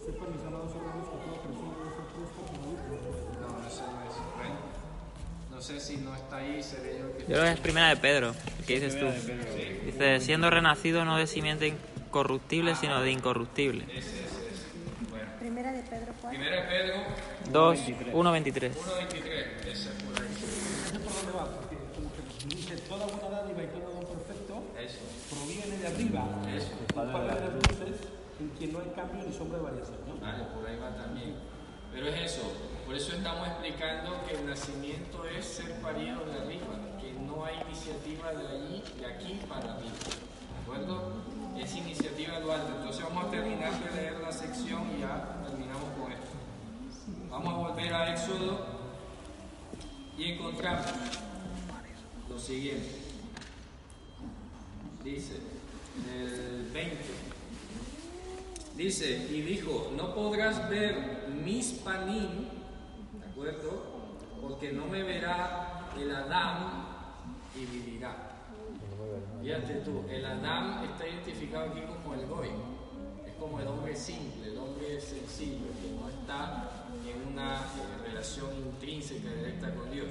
[0.00, 2.72] Sepan, mis amados hermanos, que toda persona debe ser puesta como.
[2.72, 4.16] No, sé, no es.
[4.32, 4.73] Bueno,
[5.54, 7.88] no sé si no está ahí, seré yo el que Yo creo que es primera
[7.88, 8.34] de Pedro,
[8.66, 9.06] que dices tú.
[9.86, 13.84] Dice, siendo renacido no de simiente incorruptible, sino de incorruptible.
[13.84, 14.66] Ese, ese, ese.
[15.10, 15.30] Bueno.
[15.38, 16.28] Primera de Pedro 4.
[16.30, 16.94] Primero de Pedro
[17.52, 18.12] 2, 1.23.
[18.12, 18.70] 1.23.
[18.74, 20.28] Ese es por ahí.
[20.86, 21.44] ¿Ese por dónde va?
[21.54, 24.98] Porque como que dice, toda buena dádiva y todo don perfecto Eso.
[25.30, 26.74] proviene de arriba, Eso.
[26.94, 28.08] Padre de las luces,
[28.40, 29.98] en quien no hay cambio ni sombra de variación.
[30.08, 30.16] ¿no?
[30.18, 31.53] Vale, por ahí va también.
[31.94, 32.42] Pero es eso,
[32.84, 37.54] por eso estamos explicando que el nacimiento es ser parido de arriba, que no hay
[37.68, 39.92] iniciativa de allí, de aquí para arriba.
[39.94, 41.12] ¿De acuerdo?
[41.56, 42.62] Es iniciativa dual.
[42.78, 46.34] Entonces vamos a terminar de leer la sección y ya terminamos con esto.
[47.30, 48.66] Vamos a volver a Éxodo
[50.18, 50.86] y encontramos
[52.28, 52.90] lo siguiente.
[55.04, 55.38] Dice,
[56.12, 57.33] el 20.
[58.76, 62.48] Dice, y dijo, no podrás ver mis panim,
[63.20, 63.82] ¿de acuerdo?
[64.42, 66.86] Porque no me verá el Adán
[67.54, 68.30] y vivirá.
[69.40, 72.48] Fíjate tú, el Adán está identificado aquí como el Goy.
[73.26, 76.70] Es como el hombre simple, el hombre sencillo, que no está
[77.06, 80.08] en una eh, relación intrínseca directa con Dios.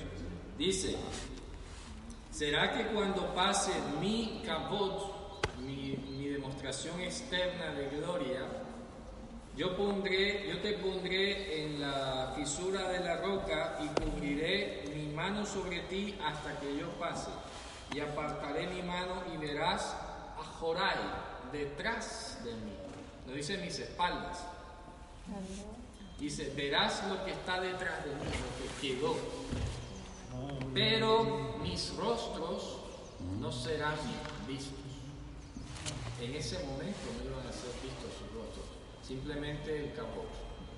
[0.58, 0.96] Dice,
[2.32, 5.98] ¿será que cuando pase mi cabot, mi,
[6.34, 8.42] demostración externa de gloria,
[9.56, 15.46] yo pondré, yo te pondré en la fisura de la roca y cubriré mi mano
[15.46, 17.30] sobre ti hasta que yo pase.
[17.94, 19.96] Y apartaré mi mano y verás
[20.40, 20.98] a Jorai
[21.52, 22.74] detrás de mí.
[23.28, 24.44] No dice mis espaldas,
[26.20, 29.16] Dice, verás lo que está detrás de mí, lo que quedó.
[30.74, 32.78] Pero mis rostros
[33.40, 33.96] no serán
[34.48, 34.83] vistos.
[36.24, 38.66] En ese momento no iban a ser vistos sus rostros,
[39.06, 40.24] simplemente el capó,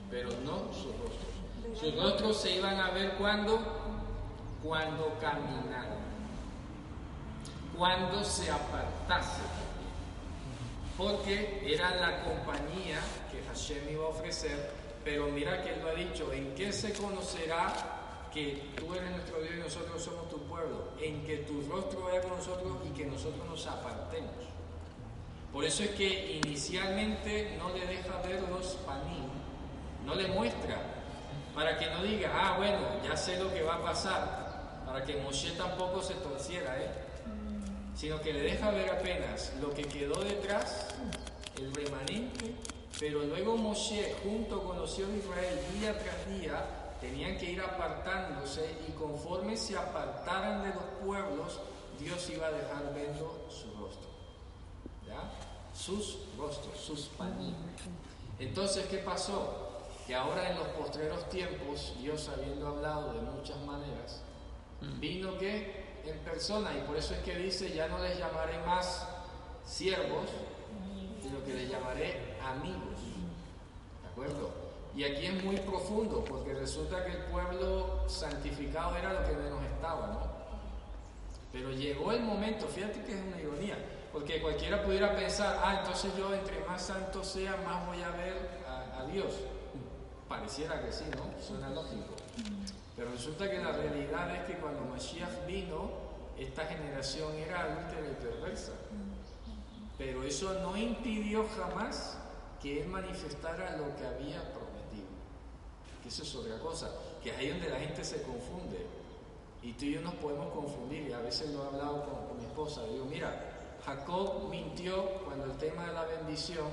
[0.10, 1.80] pero no sus rostros.
[1.80, 3.60] Sus rostros se iban a ver cuando,
[4.64, 6.00] cuando caminaron,
[7.78, 9.43] cuando se apartase,
[10.98, 13.00] porque era la compañía
[13.32, 14.72] que Hashem iba a ofrecer,
[15.04, 17.72] pero mira que él lo ha dicho, ¿en qué se conocerá
[18.34, 20.89] que tú eres nuestro Dios y nosotros somos tu pueblo?
[21.00, 24.45] En que tu rostro vaya con nosotros y que nosotros nos apartemos.
[25.56, 29.24] Por eso es que inicialmente no le deja ver los panim,
[30.06, 30.82] no le muestra,
[31.56, 35.16] para que no diga, ah, bueno, ya sé lo que va a pasar, para que
[35.16, 36.89] Moshe tampoco se torciera, ¿eh?
[37.95, 40.89] sino que le deja ver apenas lo que quedó detrás,
[41.58, 42.53] el remanente,
[42.99, 46.66] pero luego Moshe, junto con los hijos de Israel, día tras día,
[46.99, 51.62] tenían que ir apartándose y conforme se apartaran de los pueblos,
[51.97, 54.10] Dios iba a dejar viendo su rostro.
[55.08, 55.45] ¿Ya?
[55.76, 57.54] Sus rostros, sus panim.
[58.40, 59.82] Entonces, ¿qué pasó?
[60.08, 64.22] Que ahora en los postreros tiempos, Dios habiendo hablado de muchas maneras,
[65.00, 69.08] vino que en persona y por eso es que dice, ya no les llamaré más
[69.66, 70.30] siervos,
[71.22, 73.00] sino que les llamaré amigos.
[74.04, 74.52] ¿De acuerdo?
[74.96, 79.62] Y aquí es muy profundo, porque resulta que el pueblo santificado era lo que menos
[79.66, 80.36] estaba, ¿no?
[81.52, 83.78] Pero llegó el momento, fíjate que es una ironía,
[84.16, 88.61] porque cualquiera pudiera pensar, ah, entonces yo entre más santo sea, más voy a ver
[88.66, 89.34] a, a Dios.
[90.30, 91.38] Pareciera que sí, ¿no?
[91.45, 92.16] Suena lógico.
[92.95, 95.91] Pero resulta que la realidad es que cuando Mashiach vino,
[96.39, 98.72] esta generación era adúltera y perversa.
[99.97, 102.18] Pero eso no impidió jamás
[102.61, 105.09] que Él manifestara lo que había prometido.
[106.01, 106.89] Que eso es otra cosa,
[107.22, 108.86] que es ahí donde la gente se confunde.
[109.61, 112.38] Y tú y yo nos podemos confundir, y a veces lo he hablado con, con
[112.38, 112.82] mi esposa.
[112.86, 113.55] Digo, mira,
[113.86, 116.68] Jacob mintió cuando el tema de la bendición,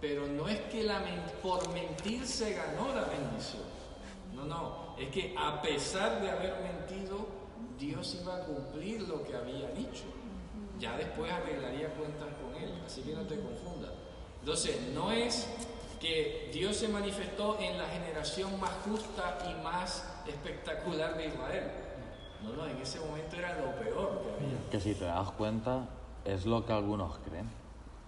[0.00, 3.62] pero no es que la men por mentir se ganó la bendición.
[4.34, 7.26] No, no, es que a pesar de haber mentido,
[7.78, 10.04] Dios iba a cumplir lo que había dicho.
[10.80, 13.92] Ya después arreglaría cuentas con él, así que no te confundas.
[14.40, 15.46] Entonces, no es
[16.00, 21.70] que Dios se manifestó en la generación más justa y más espectacular de Israel.
[22.42, 24.70] No, no, en ese momento era lo peor que había.
[24.70, 25.88] Que si te das cuenta,
[26.24, 27.48] es lo que algunos creen.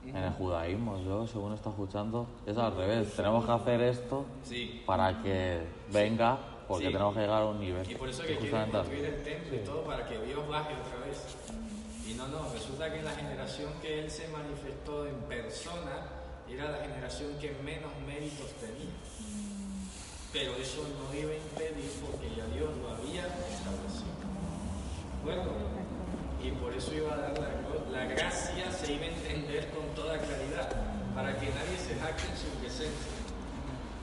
[0.06, 3.12] En el judaísmo, yo según estoy escuchando, es al revés.
[3.16, 4.82] Tenemos que hacer esto Sí.
[4.86, 5.62] para que
[5.92, 6.38] venga,
[6.68, 6.92] porque Sí.
[6.92, 7.90] tenemos que llegar a un nivel.
[7.90, 8.88] Y por eso que quieren Justamente así.
[8.90, 11.36] construir el templo y todo para que Dios baje otra vez.
[12.06, 16.06] Y no, no, resulta que la generación que Él se manifestó en persona
[16.48, 18.94] era la generación que menos méritos tenía.
[20.32, 24.14] Pero eso no iba a impedir porque ya Dios lo había establecido.
[25.24, 25.52] ¿De acuerdo?
[26.46, 27.48] Y por eso iba a dar la,
[27.90, 30.68] la gracia, se iba a entender con toda claridad,
[31.14, 33.12] para que nadie se jacte en su presencia.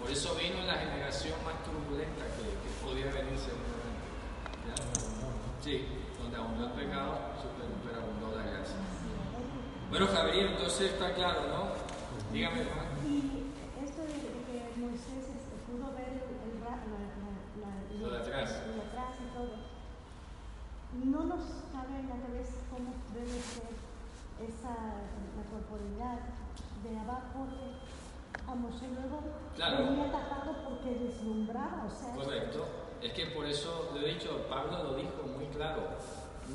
[0.02, 4.04] Por eso vino la generación más turbulenta que, que podía venir seguramente.
[4.68, 4.76] ¿Ya?
[5.64, 5.88] Sí,
[6.20, 8.76] donde abundó el pecado, super- superabundó la gracia.
[9.90, 11.62] Bueno, Javier, entonces está claro, ¿no?
[12.34, 12.92] Dígame, hermano.
[13.08, 17.08] Y esto de, que Moisés este, pudo ver el, la, la-
[17.64, 18.60] la- Lo de atrás.
[18.68, 19.54] lo de atrás y todo,
[21.06, 21.42] no nos
[21.72, 23.74] cabe en la cabeza cómo debe ser
[24.42, 26.20] esa la corporalidad
[26.84, 26.98] de
[27.34, 27.80] porque
[28.48, 28.56] a
[28.92, 29.22] luego
[29.56, 29.86] Claro.
[29.86, 32.66] venía tapado porque deslumbraba, o sea, Correcto.
[33.02, 35.84] Es que por eso lo he dicho, Pablo lo dijo muy claro.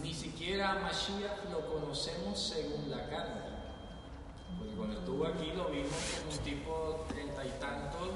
[0.02, 3.42] Ni siquiera a Mashiach lo conocemos según la carne.
[4.58, 8.08] Porque cuando estuvo aquí lo vimos como un tipo treinta y tantos,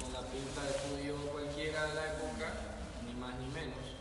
[0.00, 2.54] con la pinta de judío cualquiera de la época,
[3.06, 3.97] ni más ni menos.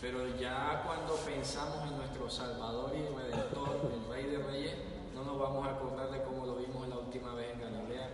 [0.00, 4.72] Pero ya cuando pensamos en nuestro Salvador y Redentor, el Rey de Reyes,
[5.14, 8.08] no nos vamos a acordar de cómo lo vimos la última vez en Galilea,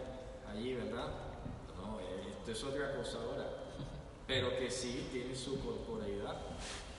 [0.50, 1.08] allí, ¿verdad?
[1.76, 3.46] No, eh, esto es otra cosa ahora.
[4.26, 6.36] Pero que sí tiene su corporeidad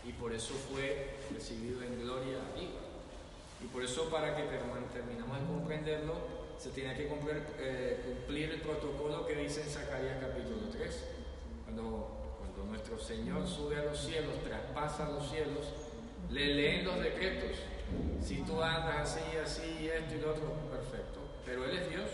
[0.05, 2.79] y por eso fue recibido en gloria arriba.
[3.61, 6.13] Y por eso para que term- terminamos de comprenderlo,
[6.57, 11.03] se tiene que cumplir, eh, cumplir el protocolo que dice en Zacarías capítulo 3.
[11.65, 11.81] Cuando,
[12.15, 12.16] cuando
[12.69, 15.65] nuestro Señor sube a los cielos, traspasa los cielos,
[16.29, 17.57] le leen los decretos.
[18.23, 21.19] Si tú andas así, así, esto y lo otro, perfecto.
[21.45, 22.09] Pero Él es Dios.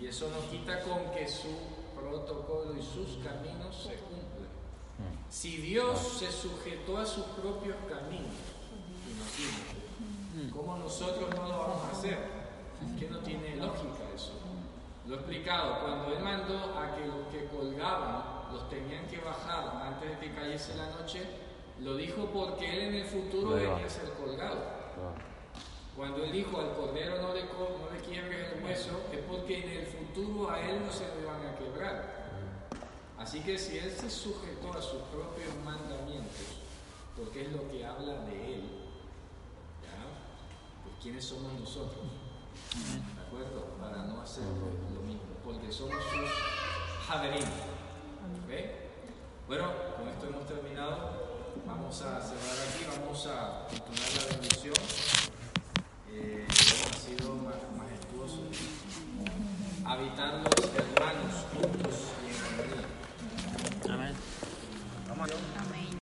[0.00, 1.48] Y eso no quita con que su
[1.98, 4.48] protocolo y sus caminos se cumplan.
[5.28, 8.34] Si Dios se sujetó a sus propios caminos,
[9.10, 12.18] imagínate, ¿cómo nosotros no lo vamos a hacer?
[12.98, 14.32] Que no tiene lógica eso.
[15.06, 18.22] Lo he explicado, cuando él mandó a que los que colgaban
[18.54, 21.22] los tenían que bajar antes de que cayese la noche,
[21.80, 24.62] lo dijo porque él en el futuro venía a ser colgado.
[25.96, 29.70] Cuando él dijo al cordero no le, no le quiebres el hueso, es porque en
[29.80, 32.24] el futuro a él no se le van a quebrar.
[33.18, 36.58] Así que si él se sujetó a sus propios mandamientos,
[37.16, 38.62] porque es lo que habla de él,
[39.82, 40.82] ¿ya?
[40.82, 42.04] Pues quiénes somos nosotros,
[43.16, 43.64] ¿de acuerdo?
[43.80, 47.73] Para no hacer lo mismo, porque somos sus javerín.
[48.44, 48.52] ¿Ok?
[49.48, 51.24] Bueno, con esto hemos terminado.
[51.66, 54.74] Vamos a cerrar aquí, vamos a continuar la bendición.
[56.10, 58.42] Eh, ha sido ma- majestuoso.
[59.86, 62.88] Habitar los hermanos juntos y en armonía.
[63.94, 64.14] Amén.